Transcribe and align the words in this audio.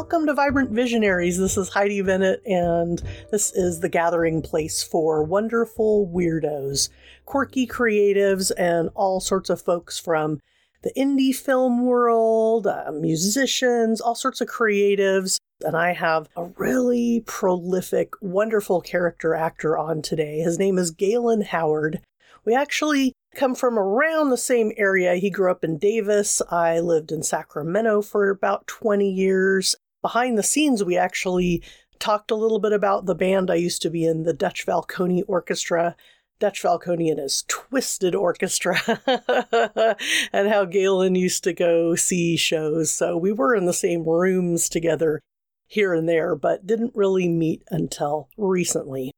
welcome 0.00 0.24
to 0.24 0.32
Vibrant 0.32 0.70
Visionaries. 0.70 1.36
This 1.36 1.58
is 1.58 1.68
Heidi 1.68 2.00
Bennett, 2.00 2.40
and 2.46 3.02
this 3.30 3.52
is 3.52 3.80
the 3.80 3.88
gathering 3.90 4.40
place 4.40 4.82
for 4.82 5.22
wonderful 5.22 6.10
weirdos, 6.10 6.88
quirky 7.26 7.66
creatives, 7.66 8.50
and 8.56 8.88
all 8.94 9.20
sorts 9.20 9.50
of 9.50 9.60
folks 9.60 9.98
from 9.98 10.40
the 10.80 10.90
indie 10.96 11.34
film 11.34 11.84
world, 11.84 12.66
uh, 12.66 12.90
musicians, 12.94 14.00
all 14.00 14.14
sorts 14.14 14.40
of 14.40 14.48
creatives. 14.48 15.36
And 15.60 15.76
I 15.76 15.92
have 15.92 16.30
a 16.34 16.44
really 16.56 17.22
prolific, 17.26 18.14
wonderful 18.22 18.80
character 18.80 19.34
actor 19.34 19.76
on 19.76 20.00
today. 20.00 20.38
His 20.38 20.58
name 20.58 20.78
is 20.78 20.90
Galen 20.90 21.42
Howard. 21.42 22.00
We 22.46 22.54
actually 22.54 23.12
come 23.34 23.54
from 23.54 23.78
around 23.78 24.30
the 24.30 24.38
same 24.38 24.72
area. 24.78 25.16
He 25.16 25.28
grew 25.28 25.50
up 25.50 25.62
in 25.62 25.76
Davis. 25.76 26.40
I 26.50 26.80
lived 26.80 27.12
in 27.12 27.22
Sacramento 27.22 28.00
for 28.00 28.30
about 28.30 28.66
20 28.66 29.10
years. 29.10 29.76
Behind 30.02 30.38
the 30.38 30.42
scenes, 30.42 30.82
we 30.82 30.96
actually 30.96 31.62
talked 31.98 32.30
a 32.30 32.36
little 32.36 32.58
bit 32.58 32.72
about 32.72 33.06
the 33.06 33.14
band 33.14 33.50
I 33.50 33.56
used 33.56 33.82
to 33.82 33.90
be 33.90 34.04
in, 34.04 34.22
the 34.22 34.32
Dutch 34.32 34.64
Falconi 34.66 35.22
Orchestra. 35.26 35.96
Dutch 36.40 36.62
Falconi 36.62 37.10
and 37.10 37.20
his 37.20 37.44
Twisted 37.48 38.14
Orchestra, 38.14 38.80
and 40.32 40.48
how 40.48 40.64
Galen 40.64 41.14
used 41.14 41.44
to 41.44 41.52
go 41.52 41.94
see 41.94 42.38
shows. 42.38 42.90
So 42.90 43.16
we 43.16 43.30
were 43.30 43.54
in 43.54 43.66
the 43.66 43.74
same 43.74 44.08
rooms 44.08 44.70
together 44.70 45.20
here 45.66 45.92
and 45.92 46.08
there, 46.08 46.34
but 46.34 46.66
didn't 46.66 46.96
really 46.96 47.28
meet 47.28 47.62
until 47.70 48.30
recently. 48.38 49.12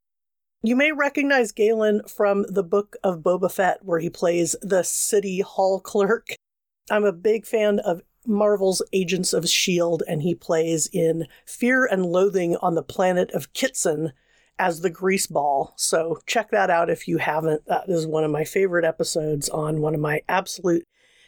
You 0.65 0.75
may 0.75 0.91
recognize 0.91 1.53
Galen 1.53 2.02
from 2.09 2.45
the 2.49 2.65
book 2.65 2.96
of 3.05 3.21
Boba 3.21 3.51
Fett, 3.51 3.85
where 3.85 4.01
he 4.01 4.11
plays 4.11 4.57
the 4.61 4.83
city 4.83 5.41
hall 5.41 5.80
clerk. 5.80 6.35
I'm 6.91 7.05
a 7.05 7.13
big 7.13 7.46
fan 7.46 7.79
of 7.79 8.02
Marvel's 8.26 8.82
Agents 8.92 9.32
of 9.32 9.45
S.H.I.E.L.D., 9.45 10.04
and 10.09 10.23
he 10.23 10.34
plays 10.34 10.88
in 10.92 11.26
Fear 11.45 11.87
and 11.87 12.06
Loathing 12.06 12.56
on 12.56 12.74
the 12.74 12.82
Planet 12.82 13.30
of 13.32 13.52
Kitson 13.52 14.12
as 14.59 14.80
the 14.80 14.90
Greaseball. 14.90 15.73
So 15.76 16.18
check 16.26 16.50
that 16.50 16.70
out 16.70 16.90
if 16.90 17.09
you 17.09 17.18
haven't. 17.18 17.66
That 17.66 17.88
is 17.88 18.06
one 18.06 18.24
of 18.24 18.30
my 18.30 18.45
favorite 18.45 18.84
episodes 18.84 19.48
on 19.48 19.80
one 19.80 19.95
of 19.95 20.00
my 20.00 20.23
absolute 20.28 20.87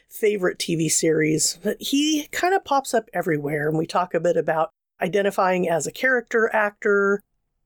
favorite 0.09 0.59
TV 0.59 0.89
series. 0.89 1.59
But 1.61 1.81
he 1.81 2.27
kind 2.31 2.53
of 2.53 2.63
pops 2.63 2.93
up 2.93 3.09
everywhere, 3.13 3.67
and 3.67 3.77
we 3.77 3.85
talk 3.85 4.13
a 4.13 4.19
bit 4.19 4.37
about 4.37 4.69
identifying 5.01 5.69
as 5.69 5.85
a 5.85 5.91
character 5.91 6.49
actor, 6.53 7.21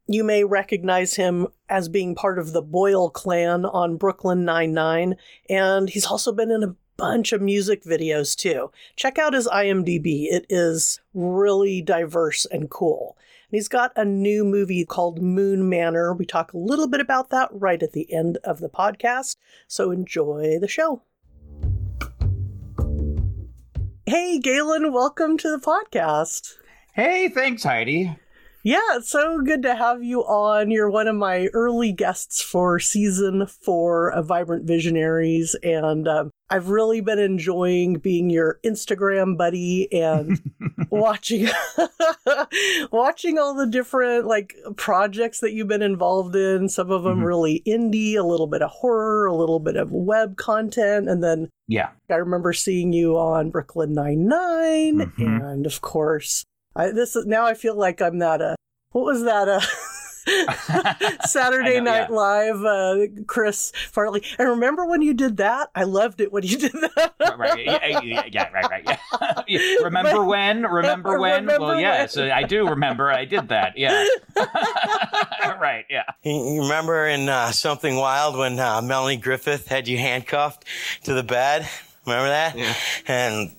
you 0.07 0.23
may 0.23 0.43
recognize 0.43 1.13
him 1.15 1.47
as 1.69 1.87
being 1.87 2.15
part 2.15 2.39
of 2.39 2.51
the 2.51 2.63
Boyle 2.63 3.11
clan 3.11 3.63
on 3.65 3.97
Brooklyn 3.97 4.43
Nine-Nine, 4.43 5.15
and 5.47 5.87
he's 5.87 6.07
also 6.07 6.31
been 6.31 6.49
in 6.49 6.63
a 6.63 6.75
bunch 6.99 7.31
of 7.31 7.41
music 7.41 7.83
videos 7.83 8.35
too. 8.35 8.71
Check 8.97 9.17
out 9.17 9.33
his 9.33 9.47
IMDb. 9.47 10.25
It 10.25 10.45
is 10.49 10.99
really 11.13 11.81
diverse 11.81 12.45
and 12.45 12.69
cool. 12.69 13.15
And 13.49 13.57
he's 13.57 13.69
got 13.69 13.93
a 13.95 14.03
new 14.03 14.43
movie 14.43 14.83
called 14.83 15.21
Moon 15.21 15.69
Manor. 15.69 16.13
We 16.13 16.25
talk 16.25 16.51
a 16.51 16.57
little 16.57 16.87
bit 16.87 16.99
about 16.99 17.29
that 17.29 17.47
right 17.53 17.81
at 17.81 17.93
the 17.93 18.13
end 18.13 18.37
of 18.43 18.59
the 18.59 18.67
podcast, 18.67 19.37
so 19.65 19.91
enjoy 19.91 20.57
the 20.59 20.67
show. 20.67 21.01
Hey, 24.05 24.37
Galen, 24.39 24.91
welcome 24.91 25.37
to 25.37 25.49
the 25.49 25.57
podcast. 25.57 26.55
Hey, 26.93 27.29
thanks, 27.29 27.63
Heidi. 27.63 28.13
Yeah, 28.61 28.81
it's 28.95 29.09
so 29.09 29.39
good 29.39 29.61
to 29.61 29.73
have 29.73 30.03
you 30.03 30.19
on. 30.25 30.69
You're 30.69 30.89
one 30.89 31.07
of 31.07 31.15
my 31.15 31.47
early 31.53 31.93
guests 31.93 32.41
for 32.41 32.77
season 32.77 33.47
four 33.47 34.11
of 34.11 34.25
Vibrant 34.25 34.65
Visionaries, 34.65 35.55
and 35.63 36.05
um, 36.09 36.31
I've 36.49 36.69
really 36.69 37.01
been 37.01 37.19
enjoying 37.19 37.95
being 37.95 38.29
your 38.29 38.59
Instagram 38.65 39.37
buddy 39.37 39.91
and 39.93 40.39
watching 40.89 41.47
watching 42.91 43.37
all 43.37 43.53
the 43.53 43.67
different 43.67 44.25
like 44.25 44.55
projects 44.75 45.39
that 45.41 45.53
you've 45.53 45.67
been 45.67 45.81
involved 45.81 46.35
in. 46.35 46.69
Some 46.69 46.91
of 46.91 47.03
them 47.03 47.17
mm-hmm. 47.17 47.25
really 47.25 47.63
indie, 47.67 48.15
a 48.15 48.23
little 48.23 48.47
bit 48.47 48.61
of 48.61 48.71
horror, 48.71 49.25
a 49.27 49.35
little 49.35 49.59
bit 49.59 49.75
of 49.75 49.91
web 49.91 50.37
content, 50.37 51.07
and 51.09 51.23
then 51.23 51.49
yeah, 51.67 51.89
I 52.09 52.15
remember 52.15 52.51
seeing 52.51 52.93
you 52.93 53.17
on 53.17 53.51
Brooklyn 53.51 53.93
Nine 53.93 54.27
mm-hmm. 54.27 55.23
and 55.23 55.65
of 55.65 55.81
course 55.81 56.43
I, 56.75 56.91
this 56.91 57.15
is 57.15 57.25
now 57.25 57.45
I 57.45 57.53
feel 57.53 57.75
like 57.75 58.01
I'm 58.01 58.17
not 58.17 58.41
a 58.41 58.55
what 58.91 59.05
was 59.05 59.23
that 59.23 59.47
uh 59.47 59.61
Saturday 61.25 61.79
know, 61.79 61.91
Night 61.91 62.09
yeah. 62.09 62.15
Live, 62.15 62.63
uh, 62.63 63.23
Chris 63.27 63.71
Farley. 63.91 64.23
And 64.37 64.49
remember 64.49 64.85
when 64.85 65.01
you 65.01 65.13
did 65.13 65.37
that? 65.37 65.69
I 65.75 65.83
loved 65.83 66.21
it 66.21 66.31
when 66.31 66.43
you 66.43 66.57
did 66.57 66.73
that. 66.73 67.13
right, 67.37 67.65
yeah, 67.65 68.01
yeah, 68.01 68.23
yeah, 68.31 68.49
right, 68.51 68.69
right, 68.69 68.99
yeah. 69.47 69.59
remember 69.83 70.13
but, 70.13 70.25
when? 70.25 70.63
Remember 70.63 71.19
when? 71.19 71.45
Remember 71.45 71.65
well, 71.65 71.79
yeah, 71.79 71.99
when? 71.99 72.09
so 72.09 72.29
I 72.29 72.43
do 72.43 72.67
remember 72.67 73.11
I 73.11 73.25
did 73.25 73.49
that. 73.49 73.77
Yeah. 73.77 74.05
right, 75.59 75.85
yeah. 75.89 76.03
You 76.23 76.61
remember 76.61 77.07
in 77.07 77.29
uh, 77.29 77.51
Something 77.51 77.95
Wild 77.95 78.37
when 78.37 78.59
uh, 78.59 78.81
Melanie 78.81 79.17
Griffith 79.17 79.67
had 79.67 79.87
you 79.87 79.97
handcuffed 79.97 80.65
to 81.03 81.13
the 81.13 81.23
bed? 81.23 81.67
Remember 82.05 82.29
that? 82.29 82.57
Yeah. 82.57 82.75
And 83.07 83.55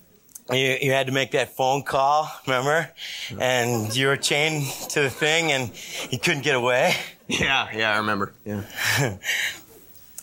you, 0.53 0.79
you 0.81 0.93
had 0.93 1.07
to 1.07 1.13
make 1.13 1.33
that 1.33 1.57
phone 1.57 1.83
call, 1.83 2.31
remember? 2.47 2.91
And 3.39 3.95
you 3.95 4.09
were 4.09 4.17
chained 4.17 4.67
to 4.91 5.03
the 5.03 5.11
thing 5.11 5.53
and 5.53 5.71
you 6.11 6.19
couldn't 6.19 6.43
get 6.43 6.57
away. 6.57 6.95
Yeah, 7.29 7.69
yeah, 7.75 7.93
I 7.93 7.99
remember. 7.99 8.33
Yeah. 8.45 8.63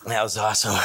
that 0.06 0.22
was 0.22 0.36
awesome. 0.36 0.78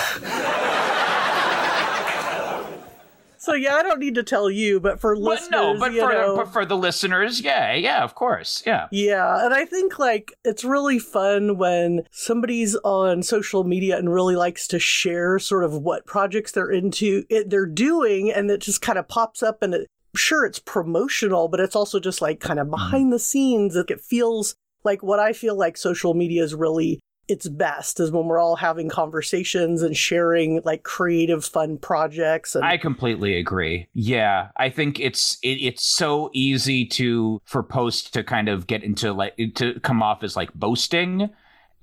So 3.43 3.55
yeah, 3.55 3.75
I 3.75 3.83
don't 3.83 3.99
need 3.99 4.15
to 4.15 4.23
tell 4.23 4.49
you, 4.49 4.79
but 4.79 5.01
for 5.01 5.15
but 5.15 5.21
listeners, 5.21 5.51
no, 5.51 5.77
but 5.77 5.91
for 5.91 6.13
know, 6.13 6.37
but 6.37 6.53
for 6.53 6.65
the 6.65 6.77
listeners, 6.77 7.41
yeah, 7.41 7.73
yeah, 7.73 8.01
of 8.01 8.15
course, 8.15 8.63
yeah, 8.65 8.87
yeah. 8.89 9.43
And 9.43 9.53
I 9.53 9.65
think 9.65 9.99
like 9.99 10.31
it's 10.45 10.63
really 10.63 10.97
fun 10.97 11.57
when 11.57 12.03
somebody's 12.09 12.77
on 12.85 13.21
social 13.21 13.65
media 13.65 13.97
and 13.97 14.13
really 14.13 14.37
likes 14.37 14.65
to 14.69 14.79
share 14.79 15.39
sort 15.39 15.65
of 15.65 15.73
what 15.73 16.05
projects 16.05 16.53
they're 16.53 16.71
into, 16.71 17.25
it, 17.29 17.49
they're 17.49 17.65
doing, 17.65 18.31
and 18.31 18.49
it 18.49 18.61
just 18.61 18.81
kind 18.81 18.97
of 18.97 19.09
pops 19.09 19.43
up 19.43 19.61
and 19.61 19.73
it. 19.73 19.89
Sure, 20.15 20.45
it's 20.45 20.59
promotional, 20.59 21.49
but 21.49 21.59
it's 21.59 21.75
also 21.75 21.99
just 21.99 22.21
like 22.21 22.39
kind 22.39 22.59
of 22.59 22.67
mm-hmm. 22.67 22.75
behind 22.75 23.11
the 23.11 23.19
scenes. 23.19 23.75
Like 23.75 23.91
it 23.91 23.99
feels 23.99 24.55
like 24.85 25.03
what 25.03 25.19
I 25.19 25.33
feel 25.33 25.57
like 25.57 25.75
social 25.75 26.13
media 26.13 26.43
is 26.43 26.55
really 26.55 27.01
it's 27.27 27.47
best 27.47 27.99
is 27.99 28.11
when 28.11 28.25
we're 28.25 28.39
all 28.39 28.55
having 28.55 28.89
conversations 28.89 29.81
and 29.81 29.95
sharing 29.95 30.61
like 30.65 30.83
creative 30.83 31.45
fun 31.45 31.77
projects 31.77 32.55
and- 32.55 32.65
i 32.65 32.77
completely 32.77 33.37
agree 33.37 33.87
yeah 33.93 34.49
i 34.57 34.69
think 34.69 34.99
it's 34.99 35.37
it, 35.43 35.57
it's 35.61 35.85
so 35.85 36.29
easy 36.33 36.85
to 36.85 37.41
for 37.45 37.63
posts 37.63 38.09
to 38.09 38.23
kind 38.23 38.49
of 38.49 38.67
get 38.67 38.83
into 38.83 39.13
like 39.13 39.35
to 39.55 39.79
come 39.81 40.03
off 40.03 40.23
as 40.23 40.35
like 40.35 40.53
boasting 40.53 41.29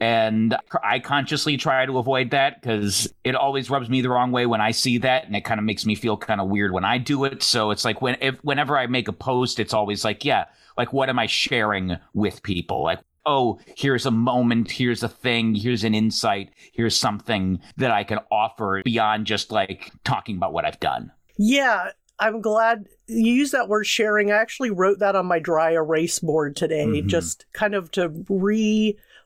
and 0.01 0.57
I 0.83 0.99
consciously 0.99 1.59
try 1.59 1.85
to 1.85 1.99
avoid 1.99 2.31
that 2.31 2.61
because 2.61 3.13
it 3.23 3.35
always 3.35 3.69
rubs 3.69 3.91
me 3.91 4.01
the 4.01 4.09
wrong 4.09 4.33
way 4.33 4.47
when 4.47 4.61
I 4.63 4.71
see 4.71 4.97
that, 4.99 5.27
and 5.27 5.37
it 5.37 5.45
kind 5.45 5.61
of 5.61 5.65
makes 5.65 5.85
me 5.85 5.95
feel 5.95 6.17
kind 6.17 6.41
of 6.41 6.49
weird 6.49 6.73
when 6.73 6.87
I 6.87 6.97
do 6.97 7.25
it. 7.25 7.43
So 7.43 7.71
it's 7.71 7.85
like 7.85 8.01
when 8.01 8.17
if 8.23 8.37
whenever 8.37 8.79
I 8.79 8.87
make 8.87 9.09
a 9.09 9.13
post, 9.13 9.61
it's 9.61 9.75
always 9.75 10.03
like, 10.03 10.25
yeah, 10.25 10.47
like 10.79 10.95
what 10.95 11.11
am 11.11 11.19
I 11.19 11.27
sharing 11.27 11.99
with 12.15 12.43
people? 12.43 12.83
Like 12.83 13.01
oh, 13.27 13.59
here's 13.77 14.07
a 14.07 14.11
moment, 14.11 14.71
here's 14.71 15.03
a 15.03 15.09
thing, 15.09 15.55
here's 15.55 15.85
an 15.85 15.95
insight, 15.95 16.51
here's 16.73 16.97
something 16.97 17.61
that 17.77 17.91
I 17.91 18.05
can 18.05 18.19
offer 18.31 18.83
beyond 18.85 19.27
just 19.27 19.53
like 19.53 19.93
talking 20.05 20.37
about 20.37 20.53
what 20.53 20.65
I've 20.65 20.81
done. 20.81 21.13
Yeah, 21.37 21.91
I'm 22.19 22.41
glad 22.41 22.87
you 23.07 23.33
use 23.33 23.51
that 23.53 23.69
word 23.69 23.87
sharing. 23.87 24.31
I 24.31 24.37
actually 24.37 24.71
wrote 24.71 24.99
that 24.99 25.17
on 25.17 25.27
my 25.27 25.39
dry 25.39 25.73
erase 25.73 26.19
board 26.19 26.55
today, 26.57 26.85
mm-hmm. 26.85 27.09
just 27.09 27.47
kind 27.53 27.75
of 27.75 27.91
to 27.93 28.09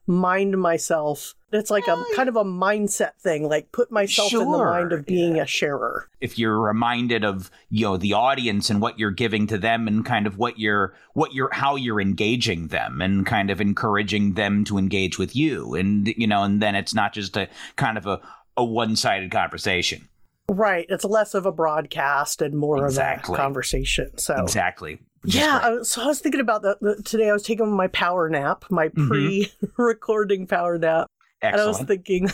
remind 0.06 0.58
myself 0.60 1.34
it's 1.52 1.70
like 1.70 1.86
a 1.86 2.04
kind 2.16 2.28
of 2.28 2.36
a 2.36 2.44
mindset 2.44 3.14
thing, 3.20 3.48
like 3.48 3.70
put 3.70 3.90
myself 3.90 4.30
sure. 4.30 4.42
in 4.42 4.50
the 4.50 4.58
mind 4.58 4.92
of 4.92 5.06
being 5.06 5.36
yeah. 5.36 5.42
a 5.42 5.46
sharer. 5.46 6.08
If 6.20 6.36
you're 6.38 6.58
reminded 6.58 7.24
of, 7.24 7.50
you 7.70 7.86
know, 7.86 7.96
the 7.96 8.12
audience 8.12 8.70
and 8.70 8.80
what 8.80 8.98
you're 8.98 9.12
giving 9.12 9.46
to 9.46 9.58
them 9.58 9.86
and 9.86 10.04
kind 10.04 10.26
of 10.26 10.36
what 10.36 10.58
you're 10.58 10.94
what 11.12 11.32
you're 11.32 11.52
how 11.52 11.76
you're 11.76 12.00
engaging 12.00 12.68
them 12.68 13.00
and 13.00 13.24
kind 13.24 13.50
of 13.50 13.60
encouraging 13.60 14.34
them 14.34 14.64
to 14.64 14.78
engage 14.78 15.18
with 15.18 15.36
you. 15.36 15.74
And 15.74 16.08
you 16.08 16.26
know, 16.26 16.42
and 16.42 16.60
then 16.60 16.74
it's 16.74 16.94
not 16.94 17.12
just 17.12 17.36
a 17.36 17.48
kind 17.76 17.96
of 17.96 18.06
a, 18.06 18.20
a 18.56 18.64
one-sided 18.64 19.30
conversation. 19.30 20.08
Right. 20.48 20.86
It's 20.88 21.04
less 21.04 21.34
of 21.34 21.46
a 21.46 21.52
broadcast 21.52 22.42
and 22.42 22.54
more 22.54 22.84
exactly. 22.84 23.32
of 23.32 23.38
a 23.38 23.42
conversation. 23.42 24.18
So 24.18 24.34
Exactly. 24.42 24.98
Yeah. 25.24 25.60
I 25.62 25.82
so 25.82 26.02
I 26.02 26.06
was 26.06 26.20
thinking 26.20 26.40
about 26.40 26.62
that 26.62 27.02
today. 27.04 27.28
I 27.28 27.32
was 27.32 27.42
taking 27.42 27.70
my 27.70 27.88
power 27.88 28.28
nap, 28.28 28.64
my 28.70 28.88
mm-hmm. 28.88 29.08
pre-recording 29.08 30.46
power 30.46 30.78
nap, 30.78 31.08
Excellent. 31.44 31.52
And 31.52 31.60
I 31.60 31.66
was 31.66 31.86
thinking, 31.86 32.28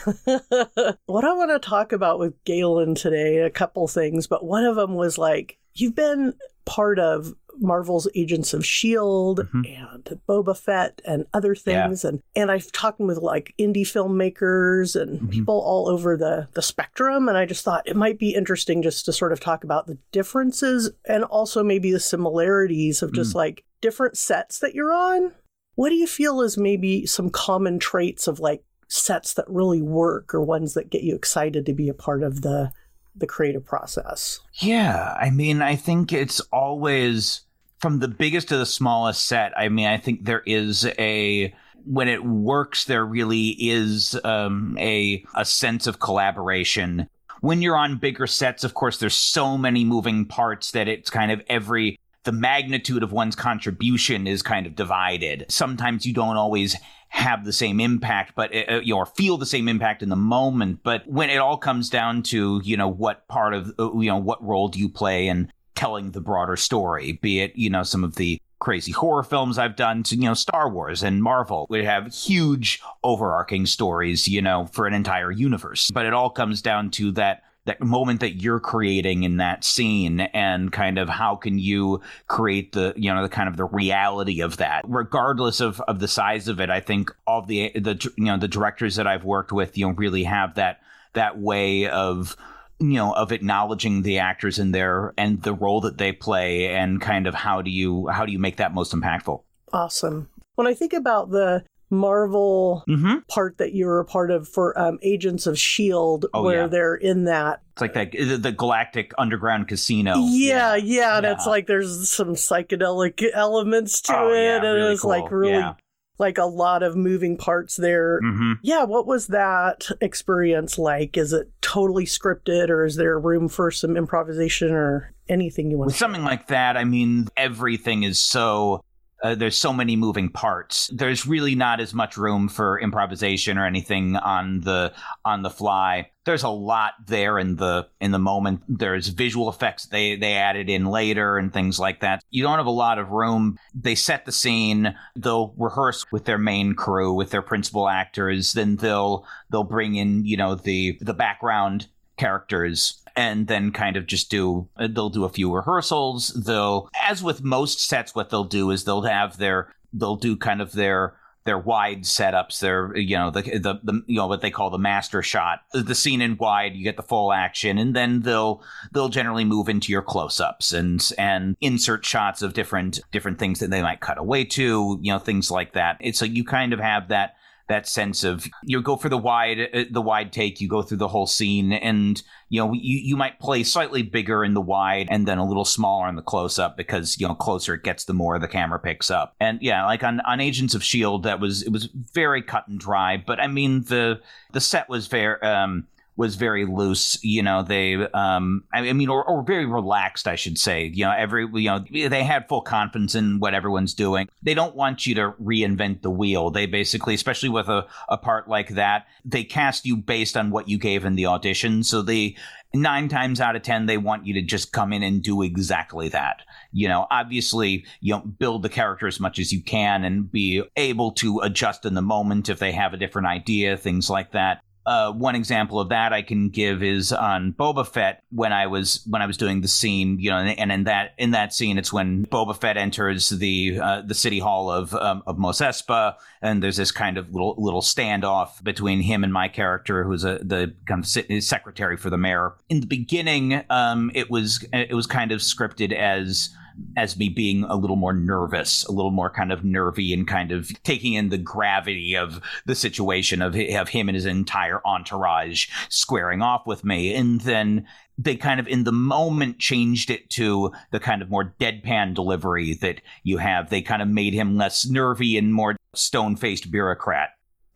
what 1.06 1.24
I 1.24 1.32
want 1.32 1.50
to 1.50 1.58
talk 1.58 1.92
about 1.92 2.20
with 2.20 2.42
Galen 2.44 2.94
today, 2.94 3.38
a 3.38 3.50
couple 3.50 3.88
things, 3.88 4.28
but 4.28 4.44
one 4.44 4.64
of 4.64 4.76
them 4.76 4.94
was 4.94 5.18
like, 5.18 5.58
you've 5.74 5.96
been 5.96 6.34
part 6.70 7.00
of 7.00 7.34
Marvel's 7.58 8.06
Agents 8.14 8.54
of 8.54 8.64
Shield 8.64 9.40
Mhm. 9.52 9.82
and 9.82 10.20
Boba 10.28 10.56
Fett 10.56 11.02
and 11.04 11.26
other 11.34 11.54
things 11.56 12.04
and 12.04 12.22
and 12.36 12.48
I've 12.50 12.70
talked 12.70 13.00
with 13.00 13.18
like 13.18 13.52
indie 13.58 13.82
filmmakers 13.84 14.94
and 14.98 15.20
Mhm. 15.20 15.30
people 15.30 15.60
all 15.60 15.88
over 15.88 16.16
the 16.16 16.46
the 16.54 16.62
spectrum 16.62 17.28
and 17.28 17.36
I 17.36 17.44
just 17.46 17.64
thought 17.64 17.88
it 17.88 17.96
might 17.96 18.18
be 18.20 18.34
interesting 18.34 18.82
just 18.82 19.04
to 19.06 19.12
sort 19.12 19.32
of 19.32 19.40
talk 19.40 19.64
about 19.64 19.88
the 19.88 19.98
differences 20.12 20.90
and 21.06 21.24
also 21.24 21.64
maybe 21.64 21.90
the 21.90 21.98
similarities 22.00 23.02
of 23.02 23.12
just 23.12 23.34
like 23.34 23.64
different 23.80 24.16
sets 24.16 24.60
that 24.60 24.74
you're 24.74 24.92
on. 24.92 25.32
What 25.74 25.88
do 25.88 25.96
you 25.96 26.06
feel 26.06 26.40
is 26.42 26.56
maybe 26.56 27.04
some 27.04 27.30
common 27.30 27.78
traits 27.80 28.28
of 28.28 28.38
like 28.38 28.62
sets 28.88 29.34
that 29.34 29.44
really 29.48 29.82
work 29.82 30.32
or 30.34 30.40
ones 30.40 30.74
that 30.74 30.88
get 30.90 31.02
you 31.02 31.14
excited 31.16 31.66
to 31.66 31.72
be 31.74 31.88
a 31.88 31.94
part 31.94 32.22
of 32.22 32.42
the 32.42 32.70
the 33.14 33.26
creative 33.26 33.64
process? 33.64 34.40
Yeah, 34.54 35.16
I 35.20 35.30
mean, 35.30 35.62
I 35.62 35.76
think 35.76 36.12
it's 36.12 36.40
always 36.52 37.42
from 37.78 37.98
the 37.98 38.08
biggest 38.08 38.48
to 38.48 38.58
the 38.58 38.66
smallest 38.66 39.24
set. 39.26 39.56
I 39.56 39.68
mean, 39.68 39.86
I 39.86 39.96
think 39.96 40.24
there 40.24 40.42
is 40.46 40.86
a 40.98 41.54
when 41.86 42.08
it 42.08 42.24
works, 42.24 42.84
there 42.84 43.04
really 43.04 43.56
is 43.58 44.18
um, 44.24 44.76
a 44.78 45.24
a 45.34 45.44
sense 45.44 45.86
of 45.86 46.00
collaboration. 46.00 47.08
When 47.40 47.62
you're 47.62 47.76
on 47.76 47.96
bigger 47.96 48.26
sets, 48.26 48.64
of 48.64 48.74
course, 48.74 48.98
there's 48.98 49.14
so 49.14 49.56
many 49.56 49.84
moving 49.84 50.26
parts 50.26 50.72
that 50.72 50.88
it's 50.88 51.08
kind 51.08 51.32
of 51.32 51.42
every 51.48 51.98
the 52.24 52.32
magnitude 52.32 53.02
of 53.02 53.12
one's 53.12 53.34
contribution 53.34 54.26
is 54.26 54.42
kind 54.42 54.66
of 54.66 54.74
divided. 54.76 55.46
Sometimes 55.48 56.04
you 56.04 56.12
don't 56.12 56.36
always 56.36 56.76
have 57.10 57.44
the 57.44 57.52
same 57.52 57.80
impact, 57.80 58.34
but 58.36 58.54
uh, 58.54 58.80
you 58.82 58.94
know, 58.94 58.98
or 58.98 59.06
feel 59.06 59.36
the 59.36 59.44
same 59.44 59.68
impact 59.68 60.02
in 60.02 60.08
the 60.08 60.16
moment. 60.16 60.80
But 60.82 61.06
when 61.06 61.28
it 61.28 61.38
all 61.38 61.58
comes 61.58 61.90
down 61.90 62.22
to 62.24 62.60
you 62.64 62.76
know 62.76 62.88
what 62.88 63.26
part 63.28 63.52
of 63.52 63.74
uh, 63.78 63.92
you 63.98 64.08
know 64.08 64.16
what 64.16 64.42
role 64.42 64.68
do 64.68 64.78
you 64.78 64.88
play 64.88 65.28
in 65.28 65.52
telling 65.74 66.12
the 66.12 66.20
broader 66.20 66.56
story, 66.56 67.12
be 67.12 67.40
it 67.40 67.54
you 67.56 67.68
know 67.68 67.82
some 67.82 68.04
of 68.04 68.14
the 68.14 68.40
crazy 68.60 68.92
horror 68.92 69.22
films 69.22 69.58
I've 69.58 69.76
done 69.76 70.04
to 70.04 70.16
you 70.16 70.22
know 70.22 70.34
Star 70.34 70.68
Wars 70.68 71.02
and 71.02 71.22
Marvel 71.22 71.66
would 71.68 71.84
have 71.84 72.14
huge 72.14 72.80
overarching 73.02 73.66
stories 73.66 74.28
you 74.28 74.40
know 74.40 74.66
for 74.72 74.86
an 74.86 74.94
entire 74.94 75.32
universe, 75.32 75.90
but 75.90 76.06
it 76.06 76.14
all 76.14 76.30
comes 76.30 76.62
down 76.62 76.90
to 76.92 77.10
that 77.12 77.42
that 77.66 77.80
moment 77.80 78.20
that 78.20 78.40
you're 78.40 78.60
creating 78.60 79.22
in 79.22 79.36
that 79.36 79.64
scene 79.64 80.20
and 80.20 80.72
kind 80.72 80.98
of 80.98 81.08
how 81.08 81.36
can 81.36 81.58
you 81.58 82.00
create 82.26 82.72
the 82.72 82.92
you 82.96 83.12
know 83.12 83.22
the 83.22 83.28
kind 83.28 83.48
of 83.48 83.56
the 83.56 83.64
reality 83.64 84.40
of 84.40 84.56
that 84.56 84.84
regardless 84.88 85.60
of 85.60 85.80
of 85.82 86.00
the 86.00 86.08
size 86.08 86.48
of 86.48 86.60
it 86.60 86.70
i 86.70 86.80
think 86.80 87.14
all 87.26 87.42
the 87.42 87.70
the 87.74 88.10
you 88.16 88.24
know 88.24 88.38
the 88.38 88.48
directors 88.48 88.96
that 88.96 89.06
i've 89.06 89.24
worked 89.24 89.52
with 89.52 89.76
you 89.76 89.86
know 89.86 89.92
really 89.92 90.24
have 90.24 90.54
that 90.54 90.80
that 91.12 91.38
way 91.38 91.86
of 91.86 92.36
you 92.78 92.94
know 92.94 93.12
of 93.12 93.30
acknowledging 93.30 94.02
the 94.02 94.18
actors 94.18 94.58
in 94.58 94.72
there 94.72 95.12
and 95.18 95.42
the 95.42 95.52
role 95.52 95.82
that 95.82 95.98
they 95.98 96.12
play 96.12 96.68
and 96.68 97.00
kind 97.00 97.26
of 97.26 97.34
how 97.34 97.60
do 97.60 97.70
you 97.70 98.08
how 98.08 98.24
do 98.24 98.32
you 98.32 98.38
make 98.38 98.56
that 98.56 98.72
most 98.72 98.94
impactful 98.94 99.42
Awesome. 99.72 100.28
When 100.56 100.66
I 100.66 100.74
think 100.74 100.92
about 100.92 101.30
the 101.30 101.64
Marvel 101.90 102.84
mm-hmm. 102.88 103.18
part 103.28 103.58
that 103.58 103.72
you 103.72 103.86
were 103.86 104.00
a 104.00 104.04
part 104.04 104.30
of 104.30 104.48
for 104.48 104.78
um, 104.78 104.98
Agents 105.02 105.46
of 105.46 105.58
Shield, 105.58 106.26
Oh, 106.32 106.42
where 106.42 106.62
yeah. 106.62 106.66
they're 106.68 106.94
in 106.94 107.24
that. 107.24 107.62
it's 107.72 107.80
like 107.82 107.94
that 107.94 108.12
the, 108.12 108.36
the 108.36 108.52
galactic 108.52 109.12
underground 109.18 109.68
casino 109.68 110.14
yeah, 110.18 110.76
yeah, 110.76 111.16
and 111.16 111.24
Yeah. 111.24 111.32
it's 111.32 111.46
like 111.46 111.66
there's 111.66 112.10
some 112.10 112.34
psychedelic 112.34 113.22
elements 113.34 114.00
to 114.02 114.16
Oh, 114.16 114.32
it, 114.32 114.42
yeah, 114.42 114.56
and 114.56 114.64
really 114.64 114.92
it's 114.92 115.04
like 115.04 115.28
cool. 115.28 115.38
really 115.38 115.52
Yeah. 115.54 115.74
like 116.18 116.38
a 116.38 116.44
lot 116.44 116.82
of 116.82 116.96
moving 116.96 117.36
parts 117.36 117.76
there. 117.76 118.20
mm-hmm. 118.22 118.52
Yeah, 118.62 118.84
what 118.84 119.06
was 119.06 119.28
that 119.28 119.88
experience 120.00 120.78
like? 120.78 121.16
Is 121.16 121.32
it 121.32 121.50
totally 121.62 122.04
scripted, 122.04 122.68
or 122.68 122.84
is 122.84 122.96
there 122.96 123.18
room 123.18 123.48
for 123.48 123.70
some 123.70 123.96
improvisation 123.96 124.70
or 124.72 125.12
anything 125.28 125.70
you 125.70 125.78
want 125.78 125.86
with 125.86 125.94
to 125.94 125.98
something 126.00 126.24
like 126.24 126.48
that 126.48 126.76
i 126.76 126.82
mean 126.82 127.28
everything 127.36 128.02
is 128.02 128.18
so 128.18 128.82
uh, 129.22 129.34
there's 129.34 129.56
so 129.56 129.72
many 129.72 129.96
moving 129.96 130.28
parts. 130.28 130.90
There's 130.92 131.26
really 131.26 131.54
not 131.54 131.80
as 131.80 131.92
much 131.92 132.16
room 132.16 132.48
for 132.48 132.80
improvisation 132.80 133.58
or 133.58 133.66
anything 133.66 134.16
on 134.16 134.60
the 134.60 134.92
on 135.24 135.42
the 135.42 135.50
fly. 135.50 136.10
There's 136.24 136.42
a 136.42 136.48
lot 136.48 136.94
there 137.06 137.38
in 137.38 137.56
the 137.56 137.88
in 138.00 138.12
the 138.12 138.18
moment. 138.18 138.62
There's 138.68 139.08
visual 139.08 139.48
effects 139.48 139.86
they 139.86 140.16
they 140.16 140.34
added 140.34 140.70
in 140.70 140.86
later 140.86 141.38
and 141.38 141.52
things 141.52 141.78
like 141.78 142.00
that. 142.00 142.22
You 142.30 142.42
don't 142.42 142.58
have 142.58 142.66
a 142.66 142.70
lot 142.70 142.98
of 142.98 143.10
room. 143.10 143.58
They 143.74 143.94
set 143.94 144.24
the 144.24 144.32
scene. 144.32 144.94
They'll 145.16 145.54
rehearse 145.56 146.10
with 146.12 146.24
their 146.24 146.38
main 146.38 146.74
crew 146.74 147.12
with 147.12 147.30
their 147.30 147.42
principal 147.42 147.88
actors. 147.88 148.52
Then 148.52 148.76
they'll 148.76 149.26
they'll 149.50 149.64
bring 149.64 149.96
in 149.96 150.24
you 150.24 150.36
know 150.36 150.54
the 150.54 150.98
the 151.00 151.14
background 151.14 151.88
characters 152.16 152.99
and 153.20 153.48
then 153.48 153.70
kind 153.70 153.96
of 153.98 154.06
just 154.06 154.30
do 154.30 154.66
uh, 154.78 154.88
they'll 154.90 155.10
do 155.10 155.24
a 155.24 155.28
few 155.28 155.54
rehearsals 155.54 156.28
they'll 156.46 156.88
as 157.02 157.22
with 157.22 157.44
most 157.44 157.86
sets 157.86 158.14
what 158.14 158.30
they'll 158.30 158.44
do 158.44 158.70
is 158.70 158.84
they'll 158.84 159.02
have 159.02 159.36
their 159.36 159.72
they'll 159.92 160.16
do 160.16 160.36
kind 160.36 160.62
of 160.62 160.72
their 160.72 161.14
their 161.44 161.58
wide 161.58 162.02
setups 162.02 162.60
their 162.60 162.96
you 162.96 163.16
know 163.16 163.30
the, 163.30 163.42
the 163.42 163.78
the 163.82 164.02
you 164.06 164.16
know 164.16 164.26
what 164.26 164.40
they 164.40 164.50
call 164.50 164.70
the 164.70 164.78
master 164.78 165.22
shot 165.22 165.60
the 165.72 165.94
scene 165.94 166.22
in 166.22 166.36
wide 166.38 166.74
you 166.74 166.82
get 166.82 166.96
the 166.96 167.02
full 167.02 167.32
action 167.32 167.76
and 167.76 167.94
then 167.94 168.20
they'll 168.20 168.62
they'll 168.92 169.08
generally 169.08 169.44
move 169.44 169.68
into 169.68 169.92
your 169.92 170.02
close-ups 170.02 170.72
and 170.72 171.12
and 171.18 171.56
insert 171.60 172.04
shots 172.04 172.40
of 172.40 172.54
different 172.54 173.00
different 173.10 173.38
things 173.38 173.58
that 173.58 173.70
they 173.70 173.82
might 173.82 174.00
cut 174.00 174.18
away 174.18 174.44
to 174.44 174.98
you 175.02 175.12
know 175.12 175.18
things 175.18 175.50
like 175.50 175.72
that. 175.72 175.96
It's 176.00 176.18
so 176.18 176.24
you 176.24 176.44
kind 176.44 176.72
of 176.72 176.80
have 176.80 177.08
that 177.08 177.34
that 177.70 177.86
sense 177.86 178.24
of 178.24 178.48
you 178.64 178.82
go 178.82 178.96
for 178.96 179.08
the 179.08 179.16
wide 179.16 179.60
uh, 179.72 179.84
the 179.90 180.02
wide 180.02 180.32
take 180.32 180.60
you 180.60 180.68
go 180.68 180.82
through 180.82 180.96
the 180.96 181.08
whole 181.08 181.26
scene 181.26 181.72
and 181.72 182.22
you 182.48 182.60
know 182.60 182.72
you, 182.72 182.98
you 182.98 183.16
might 183.16 183.38
play 183.38 183.62
slightly 183.62 184.02
bigger 184.02 184.44
in 184.44 184.54
the 184.54 184.60
wide 184.60 185.06
and 185.08 185.26
then 185.26 185.38
a 185.38 185.46
little 185.46 185.64
smaller 185.64 186.08
in 186.08 186.16
the 186.16 186.22
close 186.22 186.58
up 186.58 186.76
because 186.76 187.18
you 187.20 187.28
know 187.28 187.34
closer 187.34 187.74
it 187.74 187.84
gets 187.84 188.04
the 188.04 188.12
more 188.12 188.38
the 188.38 188.48
camera 188.48 188.78
picks 188.78 189.10
up. 189.10 189.36
And 189.40 189.62
yeah 189.62 189.86
like 189.86 190.02
on, 190.02 190.20
on 190.20 190.40
agents 190.40 190.74
of 190.74 190.82
shield 190.82 191.22
that 191.22 191.38
was 191.38 191.62
it 191.62 191.70
was 191.70 191.88
very 192.12 192.42
cut 192.42 192.66
and 192.66 192.78
dry 192.78 193.22
but 193.24 193.38
i 193.40 193.46
mean 193.46 193.84
the 193.84 194.20
the 194.52 194.60
set 194.60 194.88
was 194.88 195.06
very 195.06 195.40
um 195.42 195.86
was 196.20 196.36
very 196.36 196.66
loose 196.66 197.18
you 197.24 197.42
know 197.42 197.62
they 197.62 197.94
um 198.12 198.62
i 198.74 198.92
mean 198.92 199.08
or, 199.08 199.24
or 199.24 199.42
very 199.42 199.64
relaxed 199.64 200.28
i 200.28 200.36
should 200.36 200.58
say 200.58 200.90
you 200.94 201.04
know 201.04 201.12
every 201.12 201.46
you 201.54 201.70
know 201.70 201.82
they 202.08 202.22
had 202.22 202.46
full 202.48 202.60
confidence 202.60 203.14
in 203.14 203.40
what 203.40 203.54
everyone's 203.54 203.94
doing. 203.94 204.28
They 204.42 204.54
don't 204.54 204.76
want 204.76 205.06
you 205.06 205.14
to 205.16 205.32
reinvent 205.42 206.02
the 206.02 206.10
wheel. 206.10 206.50
They 206.50 206.66
basically 206.66 207.14
especially 207.14 207.48
with 207.48 207.68
a, 207.68 207.86
a 208.08 208.18
part 208.18 208.48
like 208.48 208.70
that 208.70 209.06
they 209.24 209.44
cast 209.44 209.86
you 209.86 209.96
based 209.96 210.36
on 210.36 210.50
what 210.50 210.68
you 210.68 210.78
gave 210.78 211.04
in 211.04 211.14
the 211.14 211.26
audition. 211.26 211.82
So 211.82 212.02
they 212.02 212.36
nine 212.72 213.08
times 213.08 213.40
out 213.40 213.56
of 213.56 213.62
ten 213.62 213.86
they 213.86 213.98
want 213.98 214.26
you 214.26 214.34
to 214.34 214.42
just 214.42 214.72
come 214.72 214.92
in 214.92 215.02
and 215.02 215.22
do 215.22 215.42
exactly 215.42 216.08
that. 216.10 216.42
You 216.72 216.88
know 216.88 217.06
obviously 217.10 217.84
you 218.00 218.14
know 218.14 218.20
build 218.20 218.62
the 218.62 218.68
character 218.68 219.06
as 219.06 219.20
much 219.20 219.38
as 219.38 219.52
you 219.52 219.62
can 219.62 220.04
and 220.04 220.30
be 220.30 220.62
able 220.76 221.12
to 221.12 221.40
adjust 221.40 221.84
in 221.84 221.94
the 221.94 222.02
moment 222.02 222.48
if 222.48 222.58
they 222.58 222.72
have 222.72 222.94
a 222.94 222.96
different 222.96 223.28
idea 223.28 223.76
things 223.76 224.10
like 224.10 224.32
that 224.32 224.62
uh, 224.86 225.12
one 225.12 225.34
example 225.34 225.78
of 225.78 225.90
that 225.90 226.12
I 226.12 226.22
can 226.22 226.48
give 226.48 226.82
is 226.82 227.12
on 227.12 227.52
Boba 227.52 227.86
Fett 227.86 228.22
when 228.30 228.52
I 228.52 228.66
was 228.66 229.04
when 229.08 229.20
I 229.20 229.26
was 229.26 229.36
doing 229.36 229.60
the 229.60 229.68
scene, 229.68 230.18
you 230.18 230.30
know, 230.30 230.38
and, 230.38 230.58
and 230.58 230.72
in 230.72 230.84
that 230.84 231.14
in 231.18 231.32
that 231.32 231.52
scene, 231.52 231.76
it's 231.76 231.92
when 231.92 232.24
Boba 232.26 232.58
Fett 232.58 232.76
enters 232.76 233.28
the 233.28 233.78
uh, 233.80 234.02
the 234.02 234.14
city 234.14 234.38
hall 234.38 234.70
of 234.70 234.94
um, 234.94 235.22
of 235.26 235.38
Mos 235.38 235.60
Espa, 235.60 236.14
and 236.40 236.62
there's 236.62 236.76
this 236.76 236.92
kind 236.92 237.18
of 237.18 237.30
little 237.32 237.54
little 237.58 237.82
standoff 237.82 238.62
between 238.62 239.00
him 239.00 239.22
and 239.22 239.32
my 239.32 239.48
character, 239.48 240.04
who's 240.04 240.24
a 240.24 240.38
the 240.38 240.74
kind 240.86 241.04
of 241.04 241.06
se- 241.06 241.40
secretary 241.40 241.96
for 241.96 242.08
the 242.08 242.18
mayor. 242.18 242.54
In 242.68 242.80
the 242.80 242.86
beginning, 242.86 243.62
um, 243.68 244.10
it 244.14 244.30
was 244.30 244.64
it 244.72 244.94
was 244.94 245.06
kind 245.06 245.30
of 245.30 245.40
scripted 245.40 245.92
as 245.92 246.50
as 246.96 247.16
me 247.16 247.28
being 247.28 247.64
a 247.64 247.76
little 247.76 247.96
more 247.96 248.12
nervous, 248.12 248.84
a 248.84 248.92
little 248.92 249.10
more 249.10 249.30
kind 249.30 249.52
of 249.52 249.64
nervy, 249.64 250.12
and 250.12 250.26
kind 250.26 250.52
of 250.52 250.70
taking 250.82 251.14
in 251.14 251.28
the 251.28 251.38
gravity 251.38 252.16
of 252.16 252.40
the 252.66 252.74
situation 252.74 253.42
of 253.42 253.56
of 253.56 253.88
him 253.88 254.08
and 254.08 254.16
his 254.16 254.26
entire 254.26 254.80
entourage 254.86 255.68
squaring 255.88 256.42
off 256.42 256.66
with 256.66 256.84
me, 256.84 257.14
and 257.14 257.40
then 257.42 257.86
they 258.18 258.36
kind 258.36 258.60
of 258.60 258.68
in 258.68 258.84
the 258.84 258.92
moment 258.92 259.58
changed 259.58 260.10
it 260.10 260.28
to 260.30 260.72
the 260.90 261.00
kind 261.00 261.22
of 261.22 261.30
more 261.30 261.54
deadpan 261.58 262.14
delivery 262.14 262.74
that 262.74 263.00
you 263.22 263.38
have. 263.38 263.70
They 263.70 263.82
kind 263.82 264.02
of 264.02 264.08
made 264.08 264.34
him 264.34 264.56
less 264.56 264.86
nervy 264.86 265.38
and 265.38 265.54
more 265.54 265.76
stone 265.94 266.36
faced 266.36 266.70
bureaucrat 266.70 267.30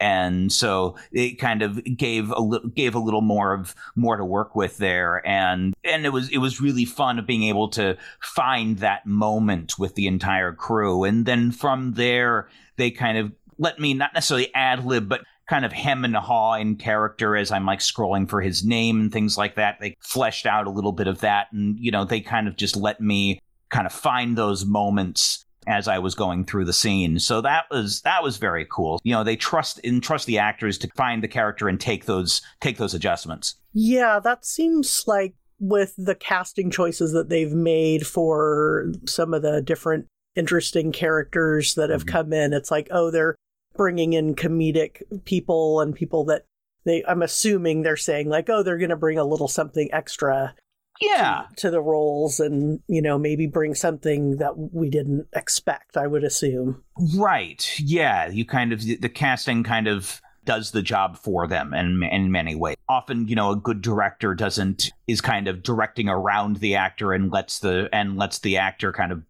and 0.05 0.53
so 0.53 0.97
it 1.13 1.39
kind 1.39 1.63
of 1.63 1.83
gave 1.97 2.31
a 2.31 2.41
li- 2.41 2.61
gave 2.75 2.95
a 2.95 2.99
little 2.99 3.23
more 3.23 3.55
of 3.55 3.75
more 3.97 4.19
to 4.19 4.25
work 4.25 4.55
with 4.55 4.77
there 4.77 5.27
and 5.27 5.73
and 5.83 6.05
it 6.05 6.11
was 6.11 6.29
it 6.29 6.39
was 6.39 6.61
really 6.61 6.85
fun 6.85 7.19
of 7.19 7.27
being 7.27 7.45
able 7.45 7.69
to 7.69 7.97
find 8.21 8.79
that 8.79 9.07
moment 9.07 9.79
with 9.79 9.95
the 9.95 10.07
entire 10.07 10.53
crew 10.53 11.05
and 11.05 11.25
then 11.25 11.51
from 11.51 11.95
there 11.95 12.49
they 12.77 12.91
kind 12.91 13.17
of 13.17 13.33
let 13.57 13.79
me 13.79 13.95
not 13.95 14.13
necessarily 14.13 14.55
ad 14.55 14.85
lib 14.85 15.09
but 15.09 15.23
kind 15.49 15.65
of 15.65 15.73
hem 15.73 16.05
and 16.05 16.17
haw 16.17 16.55
in 16.55 16.77
character 16.77 17.35
as 17.35 17.51
I'm 17.51 17.67
like 17.67 17.81
scrolling 17.81 18.29
for 18.29 18.41
his 18.41 18.65
name 18.65 19.01
and 19.01 19.13
things 19.13 19.37
like 19.37 19.57
that. 19.57 19.77
They 19.79 19.95
fleshed 20.01 20.47
out 20.47 20.67
a 20.67 20.71
little 20.71 20.93
bit 20.93 21.07
of 21.07 21.21
that, 21.21 21.49
and 21.53 21.79
you 21.79 21.91
know, 21.91 22.07
they 22.07 22.21
kind 22.21 22.49
of 22.49 22.57
just 22.57 22.77
let 22.77 22.99
me 22.99 23.41
kind 23.69 23.87
of 23.87 23.93
find 23.93 24.39
those 24.39 24.65
moments 24.65 25.44
as 25.67 25.89
I 25.89 25.99
was 25.99 26.15
going 26.15 26.45
through 26.45 26.65
the 26.65 26.73
scene. 26.73 27.19
So 27.19 27.41
that 27.41 27.65
was 27.71 28.01
that 28.03 28.23
was 28.23 28.37
very 28.37 28.67
cool. 28.71 29.01
You 29.05 29.15
know, 29.15 29.25
they 29.25 29.37
trust 29.37 29.81
entrust 29.85 30.27
the 30.27 30.39
actors 30.39 30.79
to 30.79 30.89
find 30.97 31.23
the 31.23 31.29
character 31.29 31.69
and 31.69 31.81
take 31.81 32.07
those 32.07 32.43
take 32.61 32.77
those 32.79 32.95
adjustments. 32.95 33.57
Yeah, 33.73 34.21
that 34.21 34.45
seems 34.45 35.05
like 35.07 35.35
with 35.61 35.95
the 35.97 36.15
casting 36.15 36.71
choices 36.71 37.13
that 37.13 37.29
they've 37.29 37.53
made 37.53 38.07
for 38.07 38.93
some 39.07 39.33
of 39.33 39.43
the 39.43 39.63
different 39.63 40.07
interesting 40.37 40.91
characters 40.93 41.75
that 41.77 41.91
have 41.91 42.05
Mhm. 42.05 42.09
come 42.09 42.33
in, 42.33 42.53
it's 42.53 42.71
like, 42.71 42.89
oh, 42.91 43.11
they're 43.11 43.37
bringing 43.77 44.13
in 44.13 44.35
comedic 44.35 45.03
people 45.25 45.81
and 45.81 45.95
people 45.95 46.25
that 46.25 46.45
they, 46.85 47.03
I'm 47.09 47.23
assuming 47.23 47.83
they're 47.83 47.97
saying, 47.97 48.29
like, 48.29 48.51
oh, 48.51 48.63
they're 48.63 48.79
going 48.79 48.91
to 48.91 48.97
bring 48.97 49.17
a 49.19 49.25
little 49.25 49.49
something 49.49 49.89
extra 49.93 50.55
Yeah. 51.01 51.45
to 51.57 51.71
the 51.71 51.81
roles 51.81 52.41
and, 52.41 52.81
you 52.89 53.03
know, 53.03 53.19
maybe 53.19 53.47
bring 53.47 53.75
something 53.75 54.37
that 54.39 54.53
we 54.57 54.91
didn't 54.91 55.27
expect, 55.35 55.97
I 55.97 56.07
would 56.07 56.25
assume. 56.25 56.83
Right. 57.17 57.69
Yeah. 57.79 58.29
You 58.29 58.45
kind 58.45 58.73
of 58.73 58.81
the 58.83 59.09
casting 59.09 59.63
kind 59.65 59.89
of 59.89 60.21
does 60.45 60.73
the 60.73 60.83
job 60.83 61.17
for 61.17 61.47
them 61.47 61.73
in 61.75 62.03
in 62.03 62.31
many 62.31 62.55
ways. 62.55 62.77
Often, 62.89 63.29
you 63.29 63.37
know, 63.37 63.51
a 63.51 63.57
good 63.57 63.83
director 63.83 64.35
doesn't 64.35 64.93
is 65.07 65.21
kind 65.21 65.49
of 65.49 65.63
directing 65.63 66.09
around 66.09 66.57
the 66.57 66.77
actor 66.77 67.13
and 67.13 67.33
lets 67.33 67.61
the 67.61 67.89
and 67.93 68.17
lets 68.17 68.39
the 68.41 68.59
actor 68.59 68.93
kind 68.93 69.13
of 69.13 69.23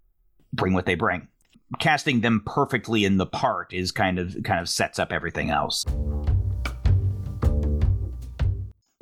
bring 0.52 0.74
what 0.74 0.86
they 0.86 0.94
bring. 0.94 1.28
Casting 1.78 2.20
them 2.20 2.42
perfectly 2.44 3.04
in 3.04 3.16
the 3.16 3.26
part 3.26 3.72
is 3.72 3.90
kind 3.90 4.18
of 4.18 4.36
kind 4.44 4.60
of 4.60 4.68
sets 4.68 4.98
up 4.98 5.12
everything 5.12 5.50
else. 5.50 5.84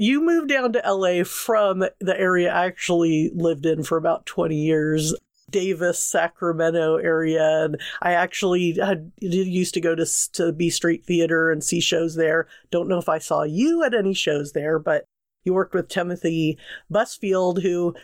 You 0.02 0.21
moved 0.21 0.49
down 0.49 0.73
to 0.73 0.82
LA 0.85 1.23
from 1.23 1.85
the 2.00 2.18
area 2.18 2.52
I 2.52 2.66
actually 2.66 3.30
lived 3.32 3.64
in 3.64 3.85
for 3.85 3.97
about 3.97 4.26
20 4.26 4.56
years, 4.56 5.14
Davis, 5.49 6.02
Sacramento 6.02 6.97
area. 6.97 7.62
And 7.62 7.80
I 8.00 8.14
actually 8.14 8.73
had 8.73 9.12
did 9.21 9.47
used 9.47 9.75
to 9.75 9.80
go 9.80 9.94
to, 9.94 10.04
to 10.32 10.50
B 10.50 10.71
Street 10.71 11.04
Theater 11.04 11.52
and 11.52 11.62
see 11.62 11.78
shows 11.80 12.16
there. 12.16 12.49
Don't 12.73 12.88
know 12.88 12.99
if 12.99 13.09
I 13.09 13.18
saw 13.18 13.44
you 13.44 13.85
at 13.85 13.94
any 13.94 14.12
shows 14.12 14.54
there, 14.54 14.80
but 14.80 15.04
you 15.44 15.54
worked 15.54 15.73
with 15.73 15.87
Timothy 15.87 16.59
Busfield, 16.92 17.62
who 17.62 17.94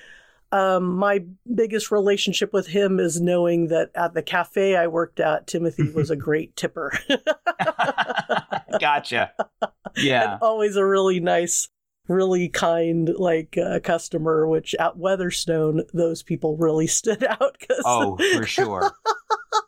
um, 0.52 0.97
my 0.99 1.25
biggest 1.52 1.90
relationship 1.90 2.52
with 2.52 2.69
him 2.69 3.00
is 3.00 3.21
knowing 3.21 3.67
that 3.69 3.90
at 3.97 4.14
the 4.14 4.23
cafe 4.23 4.76
I 4.76 4.87
worked 4.87 5.19
at, 5.19 5.49
Timothy 5.49 5.90
was 5.97 6.12
a 6.12 6.17
great 6.17 6.55
tipper. 6.55 6.93
gotcha. 8.78 9.33
Yeah. 9.97 10.35
and 10.35 10.43
always 10.43 10.76
a 10.76 10.87
really 10.87 11.19
nice 11.19 11.69
really 12.09 12.49
kind 12.49 13.11
like 13.17 13.57
uh, 13.59 13.81
customer 13.81 14.47
which 14.49 14.75
at 14.81 14.97
weatherstone 14.97 15.83
those 15.93 16.23
people 16.23 16.57
really 16.57 16.87
stood 16.99 17.25
out 17.25 17.57
because 17.59 17.83
Oh, 17.85 18.17
for 18.35 18.47
sure. 18.47 18.93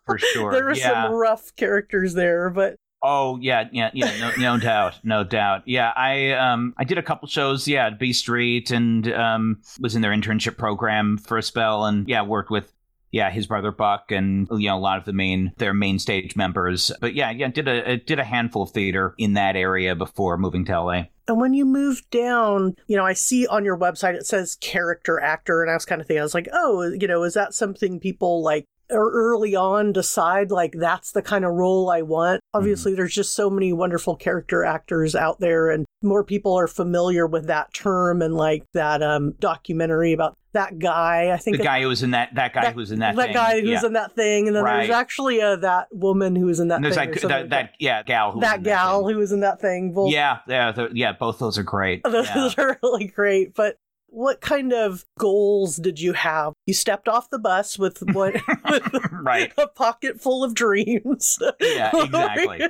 For 0.06 0.18
sure. 0.18 0.52
there 0.52 0.64
were 0.64 0.74
yeah. 0.74 1.04
some 1.04 1.12
rough 1.12 1.54
characters 1.56 2.14
there 2.14 2.50
but 2.50 2.76
Oh 3.02 3.38
yeah, 3.40 3.64
yeah, 3.72 3.90
yeah, 3.94 4.14
no, 4.20 4.32
no 4.36 4.58
doubt, 4.60 5.00
no 5.02 5.24
doubt. 5.24 5.62
Yeah, 5.64 5.90
I 5.96 6.32
um 6.32 6.74
I 6.76 6.84
did 6.84 6.98
a 6.98 7.02
couple 7.02 7.28
shows, 7.28 7.66
yeah, 7.66 7.86
at 7.86 7.98
B 7.98 8.12
Street, 8.12 8.70
and 8.70 9.10
um 9.12 9.62
was 9.80 9.96
in 9.96 10.02
their 10.02 10.12
internship 10.12 10.58
program 10.58 11.16
for 11.16 11.38
a 11.38 11.42
spell, 11.42 11.86
and 11.86 12.06
yeah, 12.06 12.20
worked 12.22 12.50
with 12.50 12.70
yeah 13.10 13.30
his 13.30 13.46
brother 13.46 13.72
Buck 13.72 14.10
and 14.10 14.46
you 14.52 14.68
know 14.68 14.76
a 14.76 14.78
lot 14.78 14.98
of 14.98 15.06
the 15.06 15.14
main 15.14 15.52
their 15.56 15.72
main 15.72 15.98
stage 15.98 16.36
members. 16.36 16.92
But 17.00 17.14
yeah, 17.14 17.30
yeah, 17.30 17.48
did 17.48 17.68
a 17.68 17.96
did 17.96 18.18
a 18.18 18.24
handful 18.24 18.64
of 18.64 18.70
theater 18.70 19.14
in 19.16 19.32
that 19.32 19.56
area 19.56 19.94
before 19.96 20.36
moving 20.36 20.66
to 20.66 20.78
LA. 20.82 21.02
And 21.30 21.40
when 21.40 21.54
you 21.54 21.64
move 21.64 22.02
down 22.10 22.74
you 22.88 22.96
know 22.96 23.06
i 23.06 23.12
see 23.12 23.46
on 23.46 23.64
your 23.64 23.78
website 23.78 24.14
it 24.14 24.26
says 24.26 24.56
character 24.60 25.20
actor 25.20 25.62
and 25.62 25.70
i 25.70 25.74
was 25.74 25.84
kind 25.84 26.00
of 26.00 26.06
thinking 26.06 26.20
i 26.20 26.24
was 26.24 26.34
like 26.34 26.48
oh 26.52 26.92
you 27.00 27.06
know 27.06 27.22
is 27.22 27.34
that 27.34 27.54
something 27.54 28.00
people 28.00 28.42
like 28.42 28.64
or 28.90 29.12
early 29.12 29.54
on 29.54 29.92
decide 29.92 30.50
like 30.50 30.72
that's 30.72 31.12
the 31.12 31.22
kind 31.22 31.44
of 31.44 31.52
role 31.52 31.90
I 31.90 32.02
want. 32.02 32.40
Obviously, 32.52 32.94
there's 32.94 33.14
just 33.14 33.34
so 33.34 33.48
many 33.48 33.72
wonderful 33.72 34.16
character 34.16 34.64
actors 34.64 35.14
out 35.14 35.40
there, 35.40 35.70
and 35.70 35.86
more 36.02 36.24
people 36.24 36.58
are 36.58 36.66
familiar 36.66 37.26
with 37.26 37.46
that 37.46 37.72
term 37.72 38.20
and 38.22 38.34
like 38.34 38.64
that 38.74 39.02
um, 39.02 39.32
documentary 39.38 40.12
about 40.12 40.36
that 40.52 40.78
guy. 40.78 41.30
I 41.32 41.36
think 41.36 41.56
The 41.58 41.62
it- 41.62 41.66
guy 41.66 41.82
who 41.82 41.88
was 41.88 42.02
in 42.02 42.10
that 42.12 42.34
that 42.34 42.52
guy 42.52 42.70
who 42.72 42.76
was 42.78 42.90
in 42.92 42.98
that 43.00 43.16
that 43.16 43.26
thing. 43.26 43.34
guy 43.34 43.60
who's 43.60 43.68
yeah. 43.70 43.86
in 43.86 43.92
that 43.94 44.14
thing, 44.14 44.46
and 44.48 44.56
then 44.56 44.64
Right. 44.64 44.78
there's 44.78 44.90
actually 44.90 45.40
uh, 45.40 45.56
that 45.56 45.88
woman 45.92 46.34
who 46.36 46.46
was 46.46 46.60
in 46.60 46.68
that 46.68 46.76
And 46.76 46.84
there's 46.84 46.96
thing. 46.96 47.10
or 47.10 47.14
that, 47.14 47.28
that, 47.28 47.50
that 47.50 47.70
yeah 47.78 48.02
gal 48.02 48.32
who 48.32 48.38
was 48.38 48.48
that 48.48 48.58
in 48.58 48.62
gal 48.64 49.00
thing. 49.06 49.14
who 49.14 49.18
was 49.20 49.32
in 49.32 49.40
that 49.40 49.60
thing. 49.60 49.92
Both 49.92 50.12
yeah 50.12 50.38
yeah 50.48 50.86
yeah 50.92 51.12
both 51.12 51.38
those 51.38 51.58
are 51.58 51.62
great. 51.62 52.02
those 52.04 52.26
yeah. 52.26 52.50
are 52.58 52.78
really 52.82 53.06
great. 53.06 53.54
But 53.54 53.76
what 54.10 54.40
kind 54.40 54.72
of 54.72 55.04
goals 55.18 55.76
did 55.76 56.00
you 56.00 56.12
have? 56.12 56.52
You 56.66 56.74
stepped 56.74 57.08
off 57.08 57.30
the 57.30 57.38
bus 57.38 57.78
with 57.78 57.98
what? 58.12 58.34
with 58.68 58.82
Right. 59.12 59.52
a 59.58 59.68
pocket 59.68 60.20
full 60.20 60.42
of 60.44 60.54
dreams. 60.54 61.38
Yeah, 61.60 61.90
exactly. 61.94 62.62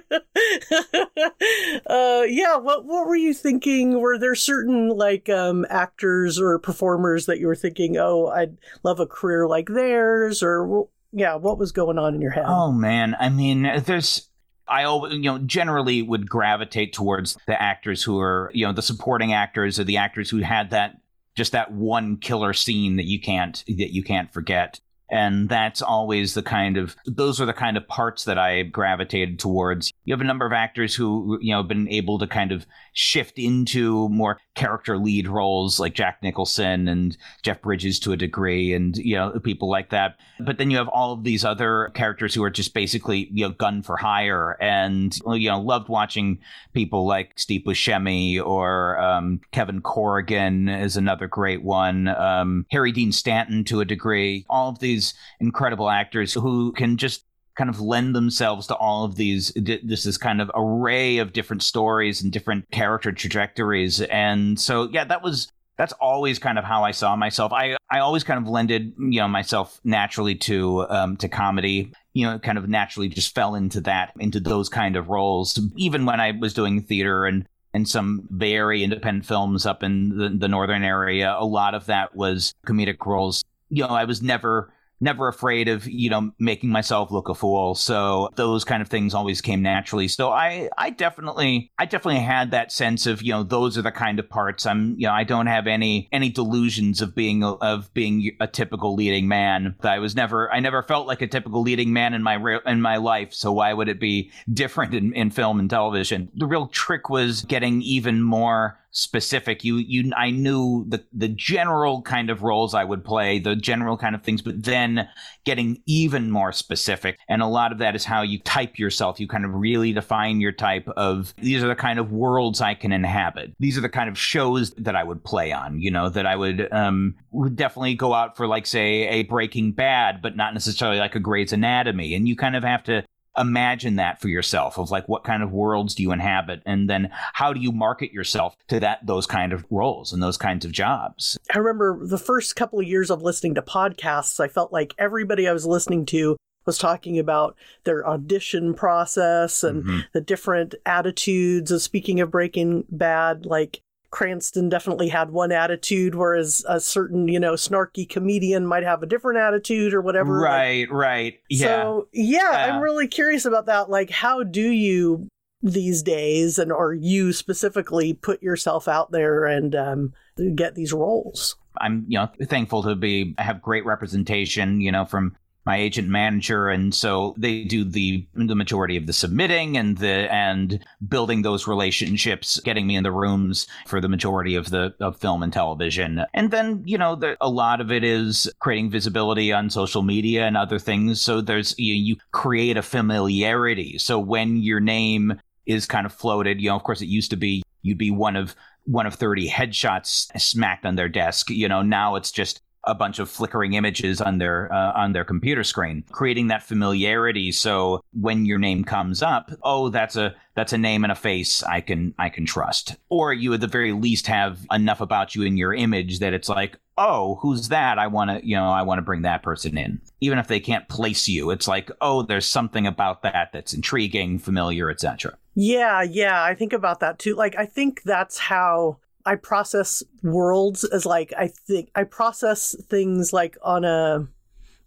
uh, 1.87 2.23
yeah. 2.29 2.57
What 2.57 2.85
What 2.85 3.07
were 3.07 3.17
you 3.17 3.35
thinking? 3.35 4.01
Were 4.01 4.19
there 4.19 4.35
certain 4.35 4.89
like 4.89 5.29
um, 5.29 5.67
actors 5.71 6.39
or 6.39 6.59
performers 6.59 7.27
that 7.27 7.39
you 7.39 7.47
were 7.47 7.57
thinking, 7.57 7.97
oh, 7.97 8.27
I'd 8.27 8.57
love 8.83 9.01
a 9.01 9.07
career 9.07 9.47
like 9.47 9.69
theirs, 9.69 10.43
or 10.43 10.89
yeah, 11.13 11.37
what 11.37 11.59
was 11.59 11.73
going 11.73 11.99
on 11.99 12.15
in 12.15 12.21
your 12.21 12.33
head? 12.33 12.45
Oh 12.47 12.73
man, 12.73 13.17
I 13.19 13.29
mean, 13.29 13.83
there's 13.85 14.29
I 14.71 14.85
always, 14.85 15.15
you 15.15 15.23
know, 15.23 15.39
generally 15.39 16.01
would 16.03 16.29
gravitate 16.29 16.93
towards 16.93 17.37
the 17.47 17.61
actors 17.61 18.03
who 18.03 18.21
are, 18.21 18.51
you 18.55 18.67
know, 18.67 18.73
the 18.73 18.83
supporting 18.83 19.33
actors 19.33 19.81
or 19.81 19.85
the 19.85 19.97
actors 19.97 20.31
who 20.31 20.39
had 20.39 20.71
that 20.71 20.97
just 21.37 21.53
that 21.53 21.73
one 21.73 22.17
killer 22.17 22.53
scene 22.53 22.97
that 22.97 23.07
you 23.07 23.21
can't 23.21 23.65
that 23.67 23.95
you 23.95 24.03
can't 24.03 24.33
forget. 24.33 24.81
And 25.13 25.49
that's 25.49 25.83
always 25.83 26.35
the 26.35 26.43
kind 26.43 26.77
of 26.77 26.95
those 27.05 27.41
are 27.41 27.47
the 27.47 27.53
kind 27.53 27.77
of 27.77 27.89
parts 27.89 28.25
that 28.25 28.39
I 28.39 28.63
gravitated 28.63 29.41
towards. 29.41 29.93
You 30.05 30.15
have 30.15 30.21
a 30.21 30.25
number 30.25 30.47
of 30.47 30.53
actors 30.53 30.95
who, 30.95 31.39
you 31.41 31.51
know, 31.51 31.59
have 31.59 31.69
been 31.69 31.89
able 31.89 32.19
to 32.21 32.29
kind 32.29 32.53
of 32.53 32.65
shift 32.93 33.39
into 33.39 34.09
more 34.09 34.39
character 34.55 34.99
lead 34.99 35.29
roles 35.29 35.81
like 35.81 35.95
Jack 35.95 36.19
Nicholson 36.23 36.89
and 36.89 37.17
Jeff 37.43 37.63
Bridges 37.63 37.99
to 38.01 38.13
a 38.13 38.17
degree 38.17 38.73
and, 38.75 38.97
you 38.97 39.17
know, 39.17 39.39
people 39.41 39.71
like 39.71 39.91
that. 39.91 40.17
But 40.39 40.59
then 40.59 40.71
you 40.71 40.77
have 40.77 40.89
all 40.89 41.13
of 41.13 41.25
these 41.25 41.45
other 41.45 41.91
characters 41.95 42.35
who 42.35 42.43
are 42.43 42.51
just 42.51 42.75
basically, 42.75 43.29
you 43.33 43.47
know, 43.47 43.55
gun 43.55 43.83
for 43.83 43.97
hire. 43.97 44.57
And, 44.61 45.17
you 45.27 45.49
know, 45.49 45.61
loved 45.61 45.89
watching 45.89 46.41
people 46.75 47.07
like 47.07 47.39
Steve 47.39 47.63
Buscemi 47.67 48.45
or 48.45 48.99
um, 49.01 49.41
Kevin 49.53 49.81
Corrigan 49.81 50.69
is 50.69 50.97
another 50.97 51.27
great 51.27 51.63
one. 51.63 52.09
Um, 52.09 52.67
Harry 52.71 52.93
Dean 52.93 53.13
Stanton 53.13 53.65
to 53.65 53.81
a 53.81 53.85
degree. 53.85 54.45
All 54.49 54.69
of 54.69 54.79
these 54.79 55.15
incredible 55.41 55.89
actors 55.89 56.35
who 56.35 56.73
can 56.73 56.97
just 56.97 57.25
kind 57.57 57.71
of 57.71 57.81
lend 57.81 58.15
themselves 58.15 58.67
to 58.67 58.75
all 58.77 59.05
of 59.05 59.17
these 59.17 59.53
this 59.57 60.07
is 60.07 60.17
kind 60.17 60.41
of 60.41 60.51
array 60.55 61.19
of 61.19 61.33
different 61.33 61.63
stories 61.63 62.23
and 62.23 62.33
different 62.33 62.71
character 62.71 63.13
trajectories 63.13 64.01
and 64.03 64.59
so 64.59 64.89
yeah 64.93 65.05
that 65.05 65.23
was 65.23 65.51
that's 65.81 65.95
always 65.95 66.39
kind 66.39 66.59
of 66.59 66.65
how 66.65 66.85
I 66.85 66.91
saw 66.91 67.17
myself. 67.17 67.55
I 67.55 67.75
I 67.89 68.01
always 68.01 68.23
kind 68.23 68.39
of 68.39 68.47
lended 68.47 68.93
you 68.99 69.21
know 69.21 69.29
myself 69.29 69.81
naturally 69.83 70.35
to 70.35 70.87
um, 70.91 71.17
to 71.17 71.29
comedy. 71.29 71.95
You 72.13 72.27
know, 72.27 72.39
kind 72.39 72.59
of 72.59 72.69
naturally 72.69 73.09
just 73.09 73.35
fell 73.35 73.55
into 73.55 73.81
that 73.83 74.13
into 74.21 74.41
those 74.41 74.69
kind 74.69 74.95
of 74.95 75.09
roles. 75.09 75.59
Even 75.77 76.05
when 76.05 76.21
I 76.21 76.33
was 76.33 76.53
doing 76.53 76.83
theater 76.83 77.25
and 77.25 77.47
and 77.73 77.89
some 77.89 78.29
very 78.31 78.85
independent 78.85 79.25
films 79.25 79.65
up 79.65 79.83
in 79.83 80.19
the, 80.19 80.29
the 80.29 80.49
northern 80.49 80.83
area, 80.83 81.35
a 81.39 81.47
lot 81.47 81.75
of 81.75 81.87
that 81.87 82.15
was 82.15 82.53
comedic 82.67 83.07
roles. 83.07 83.43
You 83.71 83.85
know, 83.85 83.95
I 83.95 84.05
was 84.05 84.21
never 84.21 84.75
never 85.01 85.29
afraid 85.29 85.69
of 85.69 85.89
you 85.89 86.11
know 86.11 86.31
making 86.39 86.71
myself 86.71 87.11
look 87.11 87.29
a 87.29 87.35
fool. 87.35 87.75
So 87.75 88.31
those 88.37 88.65
kind 88.65 88.83
of 88.83 88.89
things 88.89 89.15
always 89.15 89.41
came 89.41 89.63
naturally. 89.63 90.09
So 90.09 90.31
i 90.31 90.69
i 90.77 90.91
definitely 90.91 91.73
i 91.79 91.87
definitely 91.87 92.21
had 92.21 92.51
that 92.51 92.73
sense 92.73 93.07
of 93.07 93.23
you 93.23 93.33
know 93.33 93.43
those 93.43 93.77
are 93.79 93.83
the 93.83 93.91
kind 93.91 94.19
of 94.19 94.29
parts 94.29 94.67
i'm 94.67 94.95
you 94.99 95.07
know 95.07 95.13
i 95.13 95.25
don't 95.25 95.47
have 95.47 95.67
any 95.67 96.09
any 96.13 96.29
delusions 96.29 97.01
of 97.01 97.15
being 97.15 97.43
of 97.43 97.93
being 97.95 98.31
a 98.41 98.47
typical 98.47 98.95
leading 98.95 99.29
man. 99.29 99.75
I 99.83 99.99
was 99.99 100.15
never 100.15 100.53
i 100.53 100.61
never 100.61 100.83
felt 100.83 101.07
like 101.07 101.23
a 101.23 101.27
typical 101.27 101.63
leading 101.63 101.93
man 101.93 102.15
in 102.15 102.23
my 102.23 102.35
re- 102.35 102.61
in 102.67 102.81
my 102.81 102.97
life. 102.97 103.33
So 103.33 103.53
why 103.53 103.73
would 103.73 103.89
it 103.89 104.01
be 104.01 104.31
different 104.53 104.95
in, 104.95 105.13
in 105.15 105.31
film 105.31 105.59
and 105.61 105.71
television? 105.71 106.31
The 106.35 106.47
real 106.47 106.67
trick 106.69 107.09
was 107.09 107.43
getting 107.43 107.83
even 107.83 108.23
more 108.23 108.79
specific. 108.91 109.65
You 109.65 109.77
you 109.77 110.13
i 110.17 110.31
knew 110.31 110.85
the 110.89 111.05
the 111.13 111.29
general 111.29 112.03
kind 112.03 112.31
of 112.31 112.43
roles 112.43 112.75
i 112.75 112.85
would 112.85 113.05
play 113.05 113.39
the 113.39 113.55
general 113.57 113.97
kind 113.97 114.15
of 114.15 114.23
things 114.23 114.43
but 114.43 114.63
then 114.65 115.09
getting 115.45 115.83
even 115.87 116.31
more 116.31 116.53
specific. 116.53 117.19
And 117.29 117.43
a 117.43 117.47
lot 117.47 117.73
of 117.73 117.79
that 117.79 117.95
is 117.95 118.05
how 118.05 118.23
you 118.23 118.39
type 118.41 118.79
yourself. 118.79 119.21
You 119.21 119.29
kind 119.29 119.45
of 119.45 119.55
really 119.55 119.93
define 119.93 120.41
your 120.41 120.53
type 120.53 120.89
of 120.97 121.35
these 121.39 121.63
are 121.63 121.69
the 121.69 121.75
kind 121.75 121.99
of 121.99 122.13
worlds 122.13 122.61
i 122.61 122.75
can 122.75 122.93
inhabit. 122.93 123.53
These 123.59 123.79
are 123.79 123.83
the 123.83 123.89
kind 123.89 124.09
of 124.09 124.19
shows 124.19 124.73
that 124.73 124.97
i 124.97 125.05
would 125.05 125.25
play 125.25 125.53
on 125.53 125.81
you 125.81 125.91
know 125.91 126.09
that 126.09 126.27
i 126.27 126.37
would 126.37 126.73
um 126.73 127.15
would 127.31 127.57
definitely 127.57 127.95
go 127.95 128.13
out 128.13 128.37
for 128.37 128.47
like 128.47 128.67
say 128.67 129.09
a 129.09 129.23
breaking 129.23 129.73
bad 129.73 130.21
but 130.23 130.37
not 130.37 130.55
necessarily 130.55 130.99
like 130.99 131.15
a 131.15 131.21
grey's 131.21 131.53
anatomy. 131.53 132.15
And 132.15 132.29
you 132.29 132.37
kind 132.37 132.57
of 132.57 132.65
have 132.65 132.85
to 132.85 133.05
imagine 133.39 133.97
that 133.97 134.21
for 134.21 134.29
yourself 134.29 134.79
of 134.79 134.91
like 134.91 135.09
what 135.09 135.25
kind 135.25 135.43
of 135.43 135.53
worlds 135.53 135.95
do 135.95 136.03
you 136.03 136.11
inhabit 136.13 136.63
and 136.67 136.91
then 136.91 137.11
how 137.33 137.53
do 137.53 137.61
you 137.61 137.71
market 137.73 138.13
yourself 138.13 138.57
to 138.69 138.81
that 138.81 139.05
those 139.07 139.27
kind 139.27 139.53
of 139.53 139.65
roles 139.71 140.13
and 140.13 140.23
those 140.23 140.37
kinds 140.37 140.65
of 140.65 140.73
jobs 140.73 141.39
I 141.55 141.59
remember 141.59 142.05
the 142.05 142.19
first 142.19 142.57
couple 142.57 142.81
of 142.81 142.87
years 142.87 143.11
of 143.11 143.23
listening 143.23 143.55
to 143.55 143.63
podcasts, 143.63 144.41
I 144.41 144.49
felt 144.49 144.73
like 144.73 144.95
everybody 144.99 145.47
I 145.49 145.53
was 145.53 145.65
listening 145.67 146.07
to 146.07 146.37
was 146.67 146.77
talking 146.77 147.19
about 147.19 147.57
their 147.85 148.07
audition 148.07 148.75
process 148.75 149.63
and 149.65 149.85
Mhm. 149.85 150.05
the 150.13 150.21
different 150.21 150.75
attitudes. 150.85 151.71
of 151.71 151.83
speaking 151.83 152.21
of 152.21 152.31
Breaking 152.31 152.85
Bad, 152.91 153.47
like 153.47 153.81
Cranston 154.11 154.69
definitely 154.69 155.09
had 155.09 155.31
one 155.31 155.53
attitude, 155.53 156.15
whereas 156.15 156.65
a 156.69 156.81
certain, 156.81 157.29
you 157.29 157.39
know, 157.39 157.53
snarky 157.53 158.09
comedian 158.09 158.67
might 158.67 158.83
have 158.83 159.03
a 159.03 159.07
different 159.07 159.39
attitude 159.39 159.95
or 159.95 160.01
whatever. 160.01 160.41
Right, 160.41 160.89
like, 160.89 160.93
right. 160.93 161.41
Yeah. 161.49 161.67
So, 161.67 162.09
yeah, 162.13 162.69
I'm 162.69 162.81
really 162.81 163.07
curious 163.07 163.45
about 163.45 163.67
that. 163.67 163.89
Like, 163.89 164.11
how 164.11 164.43
do 164.43 164.69
you 164.69 165.29
these 165.63 166.03
days, 166.03 166.59
and 166.59 166.73
or 166.73 166.95
you 166.95 167.33
specifically, 167.33 168.15
put 168.15 168.43
yourself 168.43 168.89
out 168.89 169.13
there 169.13 169.45
and 169.45 169.77
um, 169.77 170.13
get 170.55 170.75
these 170.75 170.93
roles? 170.93 171.57
I'm, 171.81 172.05
you 172.09 172.19
know, 172.19 172.29
thankful 172.45 172.83
to 172.83 172.97
be 172.97 173.35
have 173.39 173.63
great 173.63 173.85
representation, 173.87 174.81
you 174.81 174.91
know, 174.91 175.05
from 175.05 175.37
my 175.71 175.77
agent 175.77 176.09
manager 176.09 176.69
and 176.69 176.93
so 176.93 177.33
they 177.39 177.63
do 177.63 177.85
the 177.85 178.27
the 178.35 178.57
majority 178.57 178.97
of 178.97 179.07
the 179.07 179.13
submitting 179.13 179.77
and 179.77 179.99
the 179.99 180.27
and 180.33 180.85
building 181.09 181.43
those 181.43 181.69
relationships 181.69 182.59
getting 182.65 182.89
me 182.89 182.97
in 182.97 183.05
the 183.05 183.13
rooms 183.13 183.69
for 183.87 184.01
the 184.01 184.09
majority 184.09 184.57
of 184.57 184.71
the 184.71 184.93
of 184.99 185.17
film 185.19 185.45
and 185.45 185.53
television. 185.53 186.25
And 186.35 186.51
then 186.51 186.83
you 186.85 186.99
know 186.99 187.15
the, 187.15 187.37
a 187.41 187.49
lot 187.49 187.81
of 187.81 187.93
it 187.93 188.03
is 188.03 188.53
creating 188.59 188.91
visibility 188.91 189.53
on 189.53 189.71
social 189.71 190.03
media 190.03 190.45
and 190.45 190.57
other 190.57 190.81
things. 190.81 191.21
So 191.21 191.41
there's 191.41 191.79
you, 191.79 191.95
you 191.95 192.17
create 192.33 192.77
a 192.77 192.83
familiarity. 192.83 193.97
So 193.99 194.19
when 194.19 194.57
your 194.57 194.81
name 194.81 195.41
is 195.67 195.87
kind 195.87 196.05
of 196.05 196.13
floated 196.13 196.61
you 196.61 196.69
know 196.69 196.75
of 196.75 196.83
course 196.83 197.01
it 197.01 197.07
used 197.07 197.31
to 197.31 197.37
be 197.37 197.63
you'd 197.83 197.97
be 197.97 198.11
one 198.11 198.35
of 198.35 198.57
one 198.87 199.07
of 199.07 199.15
30 199.15 199.49
headshots 199.49 200.37
smacked 200.37 200.85
on 200.85 200.97
their 200.97 201.09
desk. 201.09 201.49
You 201.49 201.69
know 201.69 201.83
now 201.83 202.17
it's 202.17 202.33
just 202.33 202.61
a 202.85 202.95
bunch 202.95 203.19
of 203.19 203.29
flickering 203.29 203.75
images 203.75 204.21
on 204.21 204.39
their 204.39 204.73
uh, 204.73 204.93
on 204.95 205.13
their 205.13 205.25
computer 205.25 205.65
screen 205.65 206.05
creating 206.11 206.49
that 206.49 206.63
familiarity. 206.63 207.53
So 207.53 208.03
when 208.13 208.47
your 208.47 208.59
name 208.59 208.85
comes 208.85 209.23
up 209.23 209.51
oh 209.63 209.89
that's 209.89 210.17
a 210.17 210.35
that's 210.55 210.73
a 210.73 210.79
name 210.79 211.05
and 211.05 211.13
a 211.13 211.17
face 211.17 211.63
i 211.63 211.81
can 211.81 212.15
i 212.19 212.29
can 212.29 212.47
trust. 212.47 212.97
Or 213.09 213.33
you 213.33 213.53
at 213.53 213.61
the 213.61 213.67
very 213.67 213.93
least 213.93 214.27
have 214.27 214.67
enough 214.71 215.01
about 215.01 215.35
you 215.35 215.43
in 215.43 215.57
your 215.57 215.75
image 215.75 216.21
that 216.21 216.33
it's 216.33 216.49
like 216.49 216.79
oh 216.97 217.39
who's 217.43 217.69
that? 217.69 217.99
I 217.99 218.07
want 218.07 218.31
to 218.31 218.47
you 218.47 218.57
know 218.57 218.71
i 218.71 218.83
want 218.83 218.99
to 218.99 219.03
bring 219.03 219.23
that 219.23 219.43
person 219.43 219.77
in. 219.77 220.01
Even 220.21 220.39
if 220.39 220.49
they 220.49 220.61
can't 220.61 220.89
place 220.89 221.29
you 221.29 221.51
it's 221.51 221.69
like 221.69 221.91
oh 222.01 222.23
there's 222.23 222.47
something 222.47 222.87
about 222.87 223.23
that 223.23 223.51
that's 223.53 223.75
intriguing 223.75 224.39
familiar 224.39 224.91
etc 224.91 225.37
yeah 225.55 226.03
yeah 226.03 226.43
i 226.43 226.55
think 226.55 226.73
about 226.73 227.01
that 227.01 227.19
too. 227.19 227.35
Like 227.35 227.57
i 227.57 227.67
think 227.67 228.03
that's 228.05 228.39
how 228.39 228.99
I 229.31 229.37
process 229.37 230.03
worlds 230.25 230.83
as 230.83 231.07
like 231.07 231.33
I 231.39 231.47
think 231.47 231.93
I 231.95 232.03
process 232.03 232.75
things 232.89 233.33
like 233.33 233.57
on 233.63 233.85
a 233.85 234.27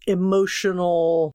emotional 0.06 1.32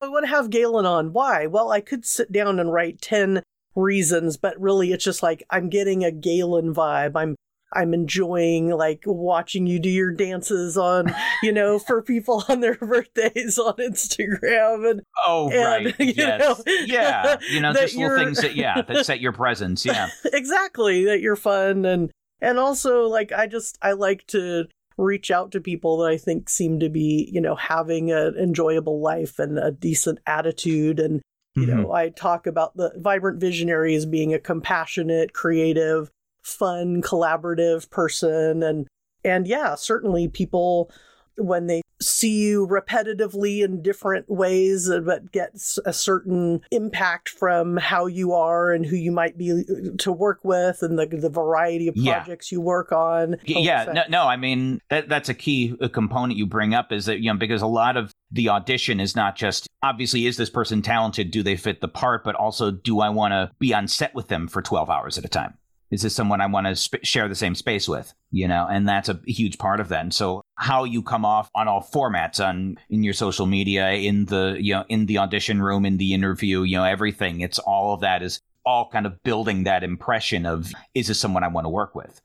I 0.00 0.06
want 0.06 0.26
to 0.26 0.30
have 0.30 0.48
Galen 0.48 0.86
on. 0.86 1.12
Why? 1.12 1.48
Well, 1.48 1.72
I 1.72 1.80
could 1.80 2.06
sit 2.06 2.30
down 2.30 2.60
and 2.60 2.72
write 2.72 3.02
10 3.02 3.42
reasons, 3.74 4.36
but 4.36 4.60
really 4.60 4.92
it's 4.92 5.02
just 5.02 5.24
like 5.24 5.42
I'm 5.50 5.70
getting 5.70 6.04
a 6.04 6.12
Galen 6.12 6.72
vibe. 6.72 7.16
I'm 7.16 7.34
I'm 7.72 7.94
enjoying 7.94 8.70
like 8.70 9.02
watching 9.06 9.66
you 9.66 9.80
do 9.80 9.90
your 9.90 10.12
dances 10.12 10.78
on, 10.78 11.12
you 11.42 11.50
know, 11.50 11.78
for 11.86 12.00
people 12.00 12.44
on 12.48 12.60
their 12.60 12.76
birthdays 12.76 13.58
on 13.58 13.74
Instagram 13.78 14.88
and 14.88 15.02
oh 15.26 15.50
and, 15.50 15.86
right, 15.88 15.96
yes, 16.16 16.40
know, 16.40 16.72
yeah, 16.84 17.38
you 17.50 17.58
know, 17.58 17.72
just 17.72 17.96
little 17.96 18.16
things 18.18 18.40
that 18.40 18.54
yeah 18.54 18.82
that 18.82 19.04
set 19.06 19.20
your 19.20 19.32
presence, 19.32 19.84
yeah, 19.84 20.10
exactly 20.26 21.06
that 21.06 21.20
you're 21.20 21.34
fun 21.34 21.84
and 21.84 22.12
and 22.42 22.58
also, 22.58 23.04
like, 23.04 23.32
I 23.32 23.46
just, 23.46 23.78
I 23.80 23.92
like 23.92 24.26
to 24.26 24.66
reach 24.98 25.30
out 25.30 25.52
to 25.52 25.60
people 25.60 25.96
that 25.98 26.10
I 26.10 26.18
think 26.18 26.50
seem 26.50 26.80
to 26.80 26.90
be, 26.90 27.30
you 27.32 27.40
know, 27.40 27.54
having 27.54 28.10
an 28.10 28.34
enjoyable 28.36 29.00
life 29.00 29.38
and 29.38 29.58
a 29.58 29.70
decent 29.70 30.18
attitude. 30.26 31.00
And, 31.00 31.22
you 31.54 31.66
mm-hmm. 31.66 31.82
know, 31.82 31.92
I 31.92 32.10
talk 32.10 32.46
about 32.46 32.76
the 32.76 32.92
vibrant 32.96 33.40
visionary 33.40 33.94
as 33.94 34.04
being 34.04 34.34
a 34.34 34.38
compassionate, 34.38 35.32
creative, 35.32 36.10
fun, 36.44 37.00
collaborative 37.00 37.88
person. 37.88 38.62
And, 38.62 38.86
and 39.24 39.46
yeah, 39.46 39.74
certainly 39.76 40.28
people, 40.28 40.90
when 41.38 41.68
they 41.68 41.80
see 42.02 42.42
you 42.42 42.66
repetitively 42.66 43.64
in 43.64 43.82
different 43.82 44.28
ways, 44.28 44.90
uh, 44.90 45.00
but 45.00 45.32
get 45.32 45.54
a 45.84 45.92
certain 45.92 46.60
impact 46.70 47.28
from 47.28 47.76
how 47.76 48.06
you 48.06 48.32
are 48.32 48.72
and 48.72 48.84
who 48.86 48.96
you 48.96 49.12
might 49.12 49.38
be 49.38 49.52
uh, 49.52 49.90
to 49.98 50.12
work 50.12 50.40
with 50.42 50.82
and 50.82 50.98
the, 50.98 51.06
the 51.06 51.30
variety 51.30 51.88
of 51.88 51.94
projects 51.94 52.50
yeah. 52.50 52.56
you 52.56 52.60
work 52.60 52.92
on. 52.92 53.36
Yeah, 53.44 53.90
no, 53.92 54.02
no, 54.08 54.22
I 54.26 54.36
mean, 54.36 54.80
that, 54.90 55.08
that's 55.08 55.28
a 55.28 55.34
key 55.34 55.74
uh, 55.80 55.88
component 55.88 56.38
you 56.38 56.46
bring 56.46 56.74
up 56.74 56.92
is 56.92 57.06
that, 57.06 57.20
you 57.20 57.32
know, 57.32 57.38
because 57.38 57.62
a 57.62 57.66
lot 57.66 57.96
of 57.96 58.12
the 58.32 58.48
audition 58.48 58.98
is 58.98 59.14
not 59.14 59.36
just 59.36 59.68
obviously 59.82 60.26
is 60.26 60.36
this 60.36 60.50
person 60.50 60.80
talented 60.80 61.30
do 61.30 61.42
they 61.42 61.56
fit 61.56 61.80
the 61.80 61.88
part 61.88 62.24
but 62.24 62.34
also 62.34 62.70
do 62.70 63.00
i 63.00 63.08
want 63.08 63.32
to 63.32 63.50
be 63.58 63.74
on 63.74 63.86
set 63.86 64.14
with 64.14 64.28
them 64.28 64.48
for 64.48 64.62
12 64.62 64.88
hours 64.88 65.18
at 65.18 65.24
a 65.24 65.28
time 65.28 65.54
is 65.92 66.00
this 66.00 66.14
someone 66.14 66.40
I 66.40 66.46
want 66.46 66.66
to 66.66 66.74
sp- 66.74 67.04
share 67.04 67.28
the 67.28 67.34
same 67.34 67.54
space 67.54 67.86
with? 67.86 68.14
You 68.30 68.48
know, 68.48 68.66
and 68.68 68.88
that's 68.88 69.10
a 69.10 69.20
huge 69.26 69.58
part 69.58 69.78
of 69.78 69.88
that. 69.90 70.00
And 70.00 70.12
so 70.12 70.42
how 70.56 70.84
you 70.84 71.02
come 71.02 71.26
off 71.26 71.50
on 71.54 71.68
all 71.68 71.82
formats 71.82 72.44
on 72.44 72.78
in 72.88 73.04
your 73.04 73.12
social 73.12 73.44
media, 73.44 73.90
in 73.90 74.24
the 74.24 74.56
you 74.58 74.72
know, 74.72 74.84
in 74.88 75.04
the 75.06 75.18
audition 75.18 75.60
room, 75.62 75.84
in 75.84 75.98
the 75.98 76.14
interview, 76.14 76.62
you 76.62 76.78
know, 76.78 76.84
everything. 76.84 77.42
It's 77.42 77.58
all 77.58 77.92
of 77.92 78.00
that 78.00 78.22
is 78.22 78.40
all 78.64 78.88
kind 78.90 79.04
of 79.04 79.22
building 79.22 79.64
that 79.64 79.84
impression 79.84 80.46
of 80.46 80.72
is 80.94 81.08
this 81.08 81.20
someone 81.20 81.44
I 81.44 81.48
want 81.48 81.66
to 81.66 81.68
work 81.68 81.94
with? 81.94 82.22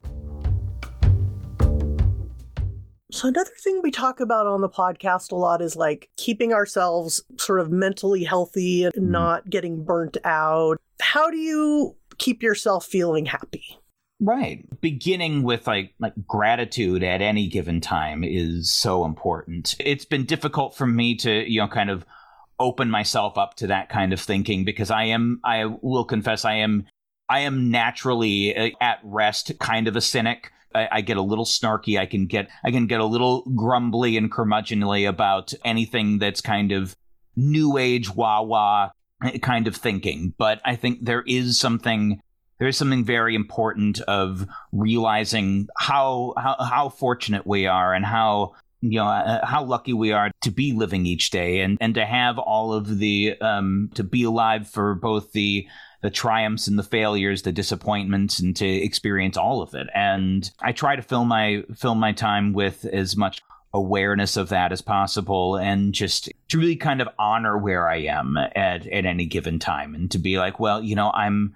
So, 3.12 3.28
another 3.28 3.52
thing 3.60 3.82
we 3.84 3.92
talk 3.92 4.22
about 4.22 4.48
on 4.48 4.62
the 4.62 4.70
podcast 4.70 5.32
a 5.34 5.36
lot 5.36 5.62
is 5.62 5.76
like 5.76 6.10
keeping 6.16 6.54
ourselves 6.54 7.22
sort 7.38 7.60
of 7.60 7.70
mentally 7.70 8.24
healthy 8.24 8.86
and 8.86 8.94
mm-hmm. 8.94 9.12
not 9.12 9.50
getting 9.50 9.84
burnt 9.84 10.16
out. 10.24 10.80
How 11.02 11.30
do 11.30 11.38
you 11.38 11.97
keep 12.18 12.44
yourself 12.44 12.86
feeling 12.86 13.26
happy. 13.26 13.78
Right. 14.20 14.66
Beginning 14.82 15.44
with 15.44 15.68
like 15.68 15.94
like 16.00 16.14
gratitude 16.28 17.04
at 17.04 17.22
any 17.22 17.48
given 17.48 17.82
time 17.82 18.24
is 18.24 18.74
so 18.74 19.06
important. 19.06 19.76
It's 19.80 20.06
been 20.06 20.26
difficult 20.26 20.76
for 20.76 20.88
me 20.88 21.16
to, 21.18 21.50
you 21.50 21.62
know, 21.62 21.68
kind 21.68 21.92
of 21.92 22.06
open 22.60 22.90
myself 22.90 23.38
up 23.38 23.54
to 23.56 23.68
that 23.68 23.90
kind 23.90 24.14
of 24.14 24.20
thinking 24.20 24.66
because 24.66 24.90
I 24.90 25.04
am 25.04 25.40
I 25.44 25.66
will 25.66 26.06
confess 26.06 26.46
I 26.46 26.56
am 26.56 26.88
I 27.30 27.42
am 27.42 27.70
naturally 27.70 28.56
uh, 28.56 28.70
at 28.82 29.00
rest 29.04 29.52
kind 29.60 29.88
of 29.88 29.96
a 29.96 30.02
cynic. 30.02 30.52
I, 30.74 30.88
I, 30.92 31.02
get 31.02 31.18
a 31.18 31.22
little 31.22 31.46
snarky. 31.46 32.00
I 32.00 32.06
can 32.06 32.26
get 32.26 32.50
I 32.64 32.72
can 32.72 32.88
get 32.88 33.00
a 33.00 33.06
little 33.06 33.44
grumbly 33.56 34.18
and 34.18 34.32
curmudgeonly 34.32 35.08
about 35.08 35.54
anything 35.64 36.18
that's 36.20 36.42
kind 36.42 36.72
of 36.72 36.96
new 37.36 37.78
age 37.78 38.14
wah 38.14 38.42
wah 38.42 38.90
kind 39.42 39.68
of 39.68 39.76
thinking. 39.76 40.34
But 40.38 40.62
I 40.66 40.76
think 40.76 41.06
there 41.06 41.24
is 41.26 41.60
something 41.60 42.22
there 42.60 42.68
is 42.68 42.78
something 42.78 43.06
very 43.06 43.36
important 43.36 44.02
of 44.02 44.48
realizing 44.72 45.68
how 45.78 46.34
how, 46.38 46.56
how 46.60 46.90
fortunate 46.90 47.46
we 47.46 47.68
are 47.68 47.94
and 47.94 48.06
how 48.06 48.54
you 48.82 49.00
know 49.00 49.08
uh, 49.08 49.46
how 49.46 49.64
lucky 49.64 49.94
we 49.94 50.12
are 50.12 50.32
to 50.42 50.52
be 50.52 50.74
living 50.74 51.06
each 51.06 51.30
day 51.30 51.62
and 51.62 51.78
and 51.82 51.96
to 51.96 52.06
have 52.06 52.38
all 52.38 52.74
of 52.74 53.00
the 53.00 53.36
um 53.42 53.90
to 53.96 54.04
be 54.04 54.24
alive 54.24 54.68
for 54.68 54.96
both 54.96 55.32
the 55.32 55.68
the 56.04 56.12
triumphs 56.12 56.68
and 56.68 56.78
the 56.78 56.84
failures 56.84 57.42
the 57.42 57.52
disappointments 57.52 58.40
and 58.40 58.56
to 58.56 58.68
experience 58.68 59.36
all 59.36 59.62
of 59.64 59.74
it 59.74 59.88
and 59.96 60.52
i 60.62 60.72
try 60.72 60.96
to 60.96 61.02
fill 61.02 61.26
my 61.26 61.64
fill 61.76 61.96
my 61.96 62.12
time 62.12 62.54
with 62.54 62.86
as 62.86 63.18
much 63.18 63.42
awareness 63.74 64.38
of 64.38 64.50
that 64.50 64.72
as 64.72 64.82
possible 64.82 65.56
and 65.56 65.94
just 65.94 66.30
to 66.50 66.58
really 66.58 66.76
kind 66.76 67.02
of 67.02 67.10
honor 67.20 67.58
where 67.58 67.88
I 67.88 67.98
am 68.04 68.38
at, 68.38 68.88
at 68.88 69.06
any 69.06 69.26
given 69.26 69.60
time 69.60 69.96
and 69.96 70.10
to 70.12 70.20
be 70.20 70.38
like, 70.38 70.60
well, 70.60 70.82
you 70.82 70.96
know, 70.96 71.12
I'm 71.12 71.56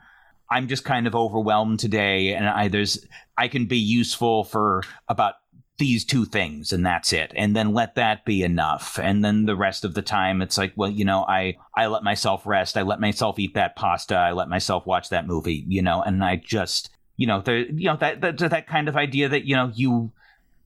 I'm 0.50 0.68
just 0.68 0.84
kind 0.84 1.08
of 1.08 1.16
overwhelmed 1.16 1.80
today 1.80 2.34
and 2.34 2.48
I 2.48 2.68
there's 2.68 3.06
I 3.38 3.48
can 3.48 3.66
be 3.66 3.78
useful 3.78 4.44
for 4.44 4.84
about 5.08 5.36
these 5.78 6.04
two 6.06 6.26
things 6.26 6.72
and 6.72 6.86
that's 6.86 7.12
it 7.12 7.32
and 7.36 7.56
then 7.56 7.74
let 7.74 7.96
that 7.96 8.24
be 8.24 8.44
enough 8.44 9.00
and 9.02 9.26
then 9.26 9.46
the 9.46 9.56
rest 9.56 9.84
of 9.84 9.96
the 9.96 10.02
time 10.04 10.40
it's 10.40 10.56
like 10.56 10.72
well 10.76 10.92
you 10.92 11.04
know 11.04 11.26
i 11.28 11.56
i 11.76 11.88
let 11.88 12.04
myself 12.04 12.46
rest 12.46 12.78
i 12.78 12.84
let 12.84 13.00
myself 13.00 13.40
eat 13.40 13.56
that 13.56 13.76
pasta 13.76 14.16
i 14.16 14.32
let 14.32 14.48
myself 14.48 14.86
watch 14.86 15.10
that 15.10 15.26
movie 15.26 15.66
you 15.68 15.82
know 15.82 16.00
and 16.04 16.24
i 16.24 16.36
just 16.36 16.92
you 17.18 17.26
know 17.26 17.42
the 17.42 17.66
you 17.74 17.86
know 17.86 17.96
that 17.96 18.22
that, 18.22 18.38
that 18.38 18.68
kind 18.68 18.88
of 18.88 18.96
idea 18.96 19.28
that 19.28 19.46
you 19.46 19.56
know 19.56 19.72
you 19.74 20.12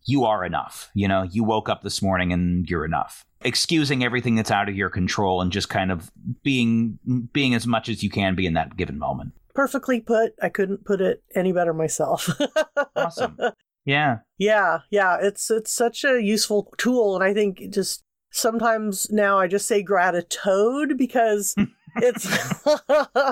you 0.05 0.25
are 0.25 0.45
enough. 0.45 0.89
You 0.93 1.07
know, 1.07 1.23
you 1.23 1.43
woke 1.43 1.67
up 1.67 1.81
this 1.81 2.01
morning 2.01 2.31
and 2.31 2.69
you're 2.69 2.85
enough. 2.85 3.25
Excusing 3.45 4.03
everything 4.03 4.35
that's 4.35 4.51
out 4.51 4.67
of 4.67 4.75
your 4.75 4.89
control 4.89 5.41
and 5.41 5.51
just 5.51 5.69
kind 5.69 5.91
of 5.91 6.11
being 6.43 6.99
being 7.31 7.53
as 7.53 7.67
much 7.67 7.89
as 7.89 8.03
you 8.03 8.09
can 8.09 8.35
be 8.35 8.45
in 8.45 8.53
that 8.53 8.75
given 8.75 8.99
moment. 8.99 9.33
Perfectly 9.53 10.01
put. 10.01 10.33
I 10.41 10.49
couldn't 10.49 10.83
put 10.83 10.99
it 10.99 11.23
any 11.33 11.53
better 11.53 11.73
myself. 11.73 12.29
awesome. 12.95 13.37
Yeah. 13.85 14.17
Yeah, 14.37 14.79
yeah, 14.89 15.17
it's 15.21 15.49
it's 15.51 15.71
such 15.71 16.03
a 16.03 16.21
useful 16.21 16.73
tool 16.77 17.15
and 17.15 17.23
I 17.23 17.33
think 17.33 17.69
just 17.69 18.03
sometimes 18.31 19.11
now 19.11 19.39
I 19.39 19.47
just 19.47 19.67
say 19.67 19.81
gratitude 19.81 20.97
because 20.97 21.55
it's 21.97 22.27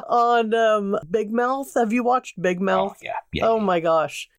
on 0.08 0.54
um, 0.54 0.97
Big 1.10 1.34
Mouth. 1.34 1.73
Have 1.73 1.91
you 1.91 2.04
watched 2.04 2.41
Big 2.41 2.60
oh, 2.62 2.63
Mouth? 2.63 2.97
Oh, 2.97 3.04
yeah, 3.04 3.12
yeah. 3.34 3.47
Oh 3.47 3.60
my 3.60 3.80
gosh 3.80 4.30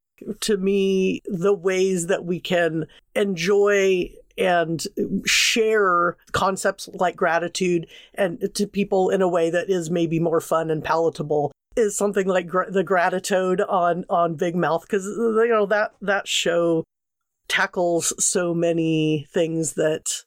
to 0.40 0.56
me 0.56 1.20
the 1.26 1.52
ways 1.52 2.06
that 2.06 2.24
we 2.24 2.40
can 2.40 2.86
enjoy 3.14 4.10
and 4.36 4.86
share 5.24 6.16
concepts 6.32 6.88
like 6.94 7.16
gratitude 7.16 7.86
and 8.14 8.52
to 8.54 8.66
people 8.66 9.10
in 9.10 9.22
a 9.22 9.28
way 9.28 9.50
that 9.50 9.70
is 9.70 9.90
maybe 9.90 10.18
more 10.18 10.40
fun 10.40 10.70
and 10.70 10.82
palatable 10.82 11.52
is 11.76 11.96
something 11.96 12.26
like 12.26 12.46
gra- 12.46 12.70
the 12.70 12.84
Gratitude 12.84 13.60
on 13.60 14.04
on 14.08 14.34
Big 14.34 14.54
Mouth 14.54 14.82
because 14.82 15.06
you 15.06 15.48
know 15.48 15.66
that 15.66 15.92
that 16.00 16.28
show 16.28 16.84
tackles 17.48 18.12
so 18.24 18.54
many 18.54 19.26
things 19.32 19.74
that 19.74 20.22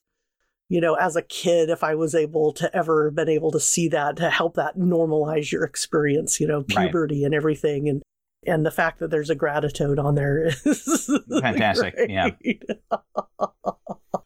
you 0.69 0.81
know 0.81 0.95
as 0.95 1.15
a 1.15 1.21
kid 1.21 1.69
if 1.69 1.83
i 1.83 1.95
was 1.95 2.13
able 2.13 2.53
to 2.53 2.73
ever 2.75 3.09
been 3.09 3.29
able 3.29 3.49
to 3.51 3.59
see 3.59 3.87
that 3.87 4.17
to 4.17 4.29
help 4.29 4.55
that 4.55 4.77
normalize 4.77 5.51
your 5.51 5.63
experience 5.63 6.39
you 6.39 6.45
know 6.45 6.61
puberty 6.61 7.21
right. 7.21 7.25
and 7.25 7.33
everything 7.33 7.89
and 7.89 8.03
and 8.47 8.65
the 8.65 8.71
fact 8.71 8.99
that 8.99 9.11
there's 9.11 9.29
a 9.29 9.35
gratitude 9.35 9.99
on 9.99 10.15
there 10.15 10.47
is 10.47 11.09
fantastic 11.41 11.95
great. 11.95 12.09
yeah 12.09 12.29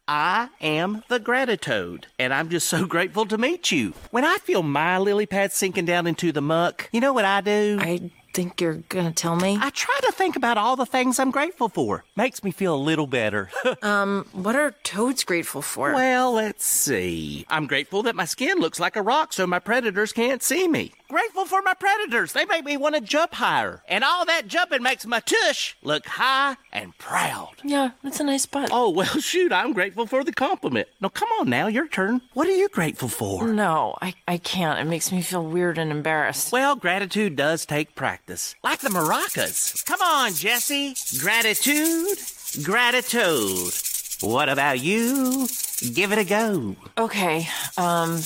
I 0.08 0.50
am 0.60 1.04
the 1.08 1.20
Gratitude, 1.20 2.08
and 2.20 2.34
I'm 2.34 2.50
just 2.50 2.68
so 2.68 2.86
grateful 2.86 3.26
to 3.28 3.38
meet 3.38 3.72
you. 3.72 3.94
When 4.10 4.26
I 4.26 4.38
feel 4.40 4.62
my 4.62 4.98
lily 4.98 5.26
pad 5.26 5.54
sinking 5.54 5.86
down 5.86 6.06
into 6.06 6.34
the 6.34 6.42
muck, 6.42 6.90
you 6.92 7.00
know 7.00 7.14
what 7.14 7.24
I 7.24 7.40
do? 7.40 7.78
I 7.80 8.12
think 8.34 8.60
you're 8.62 8.84
gonna 8.90 9.12
tell 9.12 9.36
me? 9.36 9.58
I 9.62 9.70
try 9.70 9.98
to 10.04 10.12
think 10.12 10.36
about 10.36 10.58
all 10.58 10.76
the 10.76 10.86
things 10.86 11.20
I'm 11.20 11.32
grateful 11.32 11.70
for. 11.70 12.04
Makes 12.16 12.44
me 12.44 12.52
feel 12.52 12.76
a 12.76 12.78
little 12.78 13.08
better. 13.08 13.50
um, 13.82 14.26
what 14.34 14.56
are 14.56 14.72
toads 14.84 15.24
grateful 15.24 15.62
for? 15.62 15.94
Well, 15.94 16.34
let's 16.34 16.66
see. 16.66 17.46
I'm 17.50 17.68
grateful 17.68 18.04
that 18.04 18.16
my 18.16 18.26
skin 18.26 18.58
looks 18.58 18.80
like 18.80 18.96
a 18.96 19.02
rock 19.02 19.34
so 19.34 19.46
my 19.48 19.60
predators 19.60 20.14
can't 20.14 20.42
see 20.44 20.68
me. 20.68 20.92
Grateful 21.12 21.44
for 21.44 21.62
my 21.62 21.74
predators. 21.74 22.32
They 22.32 22.46
make 22.46 22.64
me 22.64 22.78
want 22.78 22.96
to 22.96 23.02
jump 23.02 23.34
higher. 23.34 23.84
And 23.90 24.02
all 24.02 24.26
that 24.28 24.48
jumping 24.48 24.82
makes 24.82 25.06
my 25.06 25.20
tush 25.20 25.76
look 25.84 26.06
high 26.06 26.56
and 26.72 26.98
proud. 26.98 27.56
Yeah, 27.66 27.90
that's 28.02 28.22
a 28.22 28.24
nice 28.24 28.46
butt. 28.46 28.70
Oh, 28.72 28.90
well, 28.90 29.06
shoot, 29.20 29.52
I'm 29.52 29.74
grateful 29.74 30.06
for 30.08 30.24
the 30.24 30.32
compliment. 30.32 30.88
No, 31.02 31.10
come 31.10 31.28
on 31.38 31.50
now, 31.50 31.68
your 31.68 31.90
turn. 31.90 32.22
What 32.34 32.48
are 32.48 32.56
you 32.56 32.70
grateful 32.70 33.10
for? 33.10 33.46
No, 33.46 33.98
I, 34.02 34.14
I 34.26 34.38
can't. 34.38 34.80
It 34.80 34.90
makes 34.90 35.12
me 35.12 35.22
feel 35.22 35.44
weird 35.46 35.78
and 35.78 35.92
embarrassed. 35.92 36.54
Well, 36.54 36.78
gratitude 36.78 37.36
does 37.36 37.66
take 37.66 37.94
practice. 37.94 38.56
Like 38.64 38.80
the 38.80 38.88
maracas. 38.88 39.86
Come 39.86 40.02
on, 40.02 40.34
Jesse. 40.34 40.96
Gratitude, 41.20 42.20
gratitude. 42.64 43.74
What 44.22 44.48
about 44.48 44.80
you? 44.80 45.50
Give 45.94 46.14
it 46.14 46.20
a 46.20 46.24
go. 46.24 46.78
Okay, 46.98 47.50
um, 47.78 48.22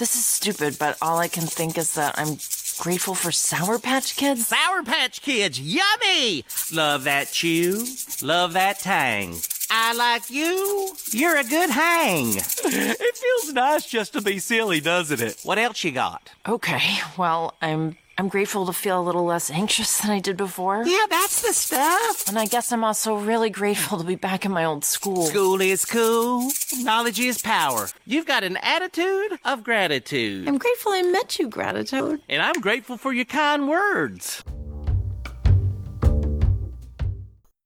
this 0.00 0.16
is 0.16 0.24
stupid, 0.24 0.78
but 0.78 0.96
all 1.02 1.18
I 1.18 1.28
can 1.28 1.46
think 1.46 1.76
is 1.76 1.92
that 1.92 2.18
I'm 2.18 2.38
grateful 2.78 3.14
for 3.14 3.30
Sour 3.30 3.78
Patch 3.78 4.16
Kids. 4.16 4.48
Sour 4.48 4.82
Patch 4.82 5.20
Kids, 5.20 5.60
yummy! 5.60 6.42
Love 6.72 7.04
that 7.04 7.30
chew, 7.30 7.84
love 8.22 8.54
that 8.54 8.80
tang. 8.80 9.36
I 9.70 9.92
like 9.92 10.30
you. 10.30 10.94
You're 11.12 11.36
a 11.36 11.44
good 11.44 11.68
hang. 11.68 12.32
it 12.34 13.16
feels 13.16 13.52
nice 13.52 13.84
just 13.84 14.14
to 14.14 14.22
be 14.22 14.38
silly, 14.38 14.80
doesn't 14.80 15.20
it? 15.20 15.38
What 15.42 15.58
else 15.58 15.84
you 15.84 15.92
got? 15.92 16.30
Okay, 16.48 16.98
well, 17.18 17.54
I'm 17.60 17.98
I'm 18.20 18.28
grateful 18.28 18.66
to 18.66 18.74
feel 18.74 19.00
a 19.00 19.02
little 19.02 19.24
less 19.24 19.50
anxious 19.50 19.96
than 19.96 20.10
I 20.10 20.18
did 20.18 20.36
before. 20.36 20.84
Yeah, 20.84 21.06
that's 21.08 21.40
the 21.40 21.54
stuff. 21.54 22.28
And 22.28 22.38
I 22.38 22.44
guess 22.44 22.70
I'm 22.70 22.84
also 22.84 23.16
really 23.16 23.48
grateful 23.48 23.96
to 23.96 24.04
be 24.04 24.14
back 24.14 24.44
in 24.44 24.52
my 24.52 24.62
old 24.62 24.84
school. 24.84 25.22
School 25.22 25.58
is 25.62 25.86
cool. 25.86 26.50
Knowledge 26.80 27.18
is 27.18 27.40
power. 27.40 27.88
You've 28.04 28.26
got 28.26 28.44
an 28.44 28.58
attitude 28.58 29.38
of 29.46 29.64
gratitude. 29.64 30.46
I'm 30.46 30.58
grateful 30.58 30.92
I 30.92 31.00
met 31.00 31.38
you, 31.38 31.48
gratitude. 31.48 32.20
And 32.28 32.42
I'm 32.42 32.60
grateful 32.60 32.98
for 32.98 33.14
your 33.14 33.24
kind 33.24 33.70
words. 33.70 34.44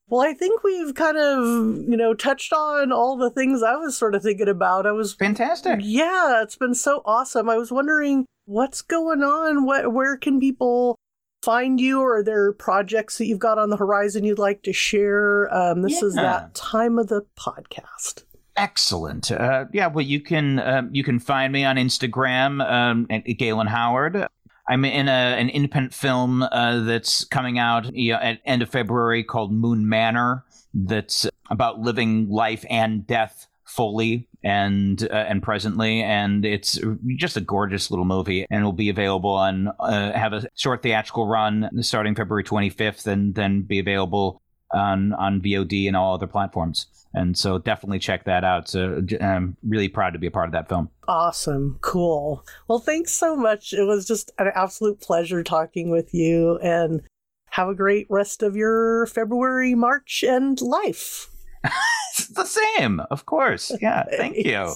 Well, 0.06 0.20
I 0.20 0.34
think 0.34 0.62
we've 0.62 0.94
kind 0.94 1.16
of, 1.16 1.88
you 1.88 1.96
know, 1.96 2.14
touched 2.14 2.52
on 2.52 2.92
all 2.92 3.16
the 3.16 3.30
things 3.30 3.64
I 3.64 3.74
was 3.74 3.96
sort 3.96 4.14
of 4.14 4.22
thinking 4.22 4.46
about. 4.46 4.86
I 4.86 4.92
was 4.92 5.14
fantastic. 5.14 5.80
Yeah, 5.82 6.44
it's 6.44 6.54
been 6.54 6.76
so 6.76 7.02
awesome. 7.04 7.50
I 7.50 7.56
was 7.56 7.72
wondering 7.72 8.26
what's 8.46 8.82
going 8.82 9.22
on? 9.22 9.64
What 9.64 9.92
where 9.92 10.16
can 10.16 10.40
people 10.40 10.98
find 11.42 11.80
you 11.80 12.00
or 12.00 12.18
are 12.18 12.22
there 12.22 12.52
projects 12.52 13.18
that 13.18 13.26
you've 13.26 13.38
got 13.38 13.58
on 13.58 13.70
the 13.70 13.76
horizon 13.76 14.24
you'd 14.24 14.38
like 14.38 14.62
to 14.62 14.72
share? 14.72 15.52
Um, 15.54 15.82
this 15.82 16.00
yeah. 16.00 16.08
is 16.08 16.14
that 16.14 16.54
time 16.54 16.98
of 16.98 17.08
the 17.08 17.26
podcast. 17.38 18.24
Excellent. 18.56 19.32
Uh, 19.32 19.66
yeah, 19.72 19.88
well, 19.88 20.04
you 20.04 20.20
can 20.20 20.58
uh, 20.58 20.82
you 20.90 21.02
can 21.04 21.18
find 21.18 21.52
me 21.52 21.64
on 21.64 21.76
Instagram 21.76 22.64
um, 22.70 23.06
at 23.10 23.24
Galen 23.24 23.66
Howard. 23.66 24.26
I'm 24.66 24.84
in 24.84 25.08
a, 25.08 25.10
an 25.10 25.50
independent 25.50 25.92
film 25.92 26.42
uh, 26.42 26.80
that's 26.80 27.24
coming 27.24 27.58
out 27.58 27.94
you 27.94 28.12
know, 28.12 28.18
at 28.18 28.40
end 28.46 28.62
of 28.62 28.70
February 28.70 29.22
called 29.22 29.52
Moon 29.52 29.88
Manor. 29.88 30.44
That's 30.72 31.26
about 31.50 31.80
living 31.80 32.30
life 32.30 32.64
and 32.70 33.06
death 33.06 33.46
fully 33.64 34.28
and 34.44 35.02
uh, 35.10 35.14
and 35.14 35.42
presently, 35.42 36.02
and 36.02 36.44
it's 36.44 36.78
just 37.16 37.36
a 37.36 37.40
gorgeous 37.40 37.90
little 37.90 38.04
movie, 38.04 38.46
and 38.50 38.62
will 38.62 38.72
be 38.72 38.90
available 38.90 39.30
on 39.30 39.68
uh, 39.80 40.12
have 40.12 40.34
a 40.34 40.46
short 40.54 40.82
theatrical 40.82 41.26
run 41.26 41.70
starting 41.82 42.14
February 42.14 42.44
25th, 42.44 43.06
and 43.06 43.34
then 43.34 43.62
be 43.62 43.78
available 43.78 44.42
on 44.72 45.14
on 45.14 45.40
VOD 45.40 45.88
and 45.88 45.96
all 45.96 46.14
other 46.14 46.26
platforms. 46.26 46.86
And 47.14 47.38
so 47.38 47.58
definitely 47.58 48.00
check 48.00 48.24
that 48.24 48.44
out. 48.44 48.68
So 48.68 49.02
I'm 49.20 49.56
really 49.66 49.88
proud 49.88 50.14
to 50.14 50.18
be 50.18 50.26
a 50.26 50.32
part 50.32 50.48
of 50.48 50.52
that 50.52 50.68
film. 50.68 50.90
Awesome. 51.06 51.78
Cool. 51.80 52.44
Well, 52.66 52.80
thanks 52.80 53.12
so 53.12 53.36
much. 53.36 53.72
It 53.72 53.84
was 53.84 54.04
just 54.04 54.32
an 54.38 54.50
absolute 54.54 55.00
pleasure 55.00 55.44
talking 55.44 55.90
with 55.90 56.12
you 56.12 56.58
and 56.58 57.02
have 57.50 57.68
a 57.68 57.74
great 57.74 58.08
rest 58.10 58.42
of 58.42 58.56
your 58.56 59.06
February, 59.06 59.76
March, 59.76 60.24
and 60.26 60.60
life. 60.60 61.30
the 62.18 62.44
same, 62.44 63.00
of 63.10 63.26
course. 63.26 63.72
Yeah, 63.80 64.04
thank 64.04 64.36
you. 64.36 64.72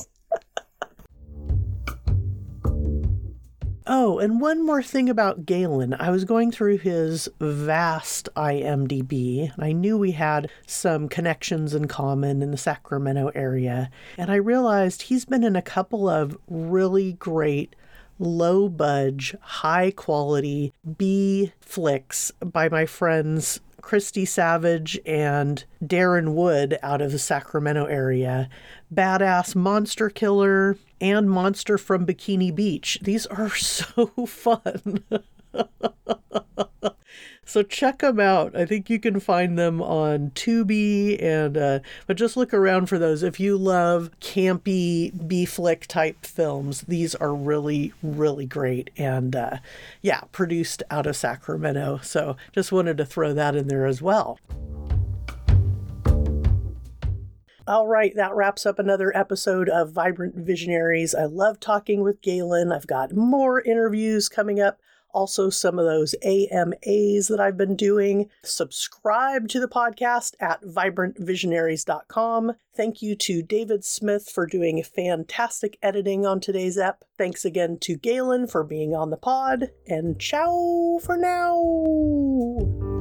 Oh, 3.91 4.19
and 4.19 4.39
one 4.39 4.67
more 4.67 4.83
thing 4.83 5.09
about 5.09 5.47
Galen. 5.47 5.97
I 5.99 6.11
was 6.11 6.27
going 6.27 6.51
through 6.51 6.77
his 6.79 7.27
vast 7.41 8.29
IMDb, 8.37 9.51
and 9.55 9.65
I 9.65 9.73
knew 9.73 9.97
we 9.97 10.13
had 10.13 10.51
some 10.67 11.09
connections 11.09 11.75
in 11.75 11.87
common 11.89 12.43
in 12.43 12.51
the 12.51 12.59
Sacramento 12.59 13.31
area. 13.35 13.91
And 14.19 14.31
I 14.31 14.37
realized 14.37 15.03
he's 15.03 15.25
been 15.25 15.43
in 15.43 15.57
a 15.57 15.63
couple 15.63 16.07
of 16.07 16.37
really 16.49 17.15
great 17.15 17.75
low 18.19 18.69
budge, 18.69 19.35
high 19.41 19.91
quality 19.91 20.75
B 20.99 21.53
flicks 21.61 22.31
by 22.45 22.69
my 22.69 22.85
friends 22.85 23.61
Christy 23.89 24.27
Savage 24.27 25.01
and 25.07 25.65
Darin 25.85 26.35
Wood 26.35 26.79
out 26.83 27.01
of 27.01 27.11
the 27.11 27.19
Sacramento 27.19 27.87
area, 27.87 28.51
Badass 28.93 29.57
Monster 29.57 30.11
Killer, 30.11 30.77
and 31.01 31.31
Monster 31.31 31.79
from 31.79 32.05
Bikini 32.05 32.55
Beach. 32.55 32.99
These 33.01 33.25
are 33.29 33.49
so 33.57 34.09
fun. 34.27 35.05
So 37.49 37.63
check 37.63 38.01
them 38.01 38.21
out. 38.21 38.55
I 38.55 38.67
think 38.67 38.91
you 38.91 39.01
can 39.01 39.21
find 39.21 39.59
them 39.59 39.81
on 39.81 40.33
Tubi, 40.33 41.21
and 41.23 41.57
uh, 41.57 41.79
but 42.07 42.19
just 42.19 42.37
look 42.37 42.53
around 42.53 42.91
for 42.91 42.99
those. 42.99 43.23
If 43.23 43.41
you 43.41 43.57
love 43.57 44.11
campy 44.21 45.27
B 45.27 45.47
flick 45.47 45.87
type 45.87 46.27
films, 46.27 46.83
these 46.83 47.15
are 47.15 47.35
really 47.35 47.95
really 48.03 48.45
great, 48.45 48.91
and 48.99 49.35
uh, 49.35 49.57
yeah, 50.03 50.21
produced 50.31 50.83
out 50.91 51.07
of 51.07 51.17
Sacramento. 51.17 52.01
So 52.03 52.37
just 52.53 52.71
wanted 52.71 52.99
to 52.99 53.07
throw 53.07 53.33
that 53.33 53.57
in 53.57 53.69
there 53.69 53.87
as 53.87 54.03
well. 54.03 54.39
All 57.67 57.89
right, 57.89 58.15
that 58.15 58.35
wraps 58.35 58.67
up 58.67 58.79
another 58.79 59.11
episode 59.17 59.71
of 59.71 59.93
Vibrant 59.93 60.35
Visionaries. 60.35 61.15
I 61.15 61.25
love 61.25 61.61
talking 61.61 62.03
with 62.03 62.21
Galen. 62.21 62.73
I've 62.73 62.87
got 62.87 63.15
more 63.15 63.63
interviews 63.63 64.29
coming 64.29 64.61
up 64.61 64.79
also 65.13 65.51
some 65.51 65.79
of 65.79 65.85
those 65.85 66.15
AMAs 66.23 67.29
that 67.29 67.41
I've 67.41 67.57
been 67.57 67.77
doing. 67.77 68.29
Subscribe 68.45 69.49
to 69.49 69.61
the 69.61 69.69
podcast 69.69 70.35
at 70.41 70.63
vibrantvisionaries.com. 70.63 72.53
Thank 72.77 73.03
you 73.03 73.17
to 73.17 73.43
David 73.43 73.85
Smith 73.85 74.31
for 74.31 74.47
doing 74.47 74.83
fantastic 74.83 75.79
editing 75.83 76.25
on 76.25 76.41
today's 76.41 76.79
ep. 76.79 77.05
Thanks 77.17 77.45
again 77.45 77.79
to 77.81 77.97
Galen 77.97 78.47
for 78.47 78.63
being 78.63 78.95
on 78.95 79.11
the 79.11 79.17
pod, 79.17 79.71
and 79.87 80.19
ciao 80.21 81.01
for 81.03 81.17
now. 81.17 82.98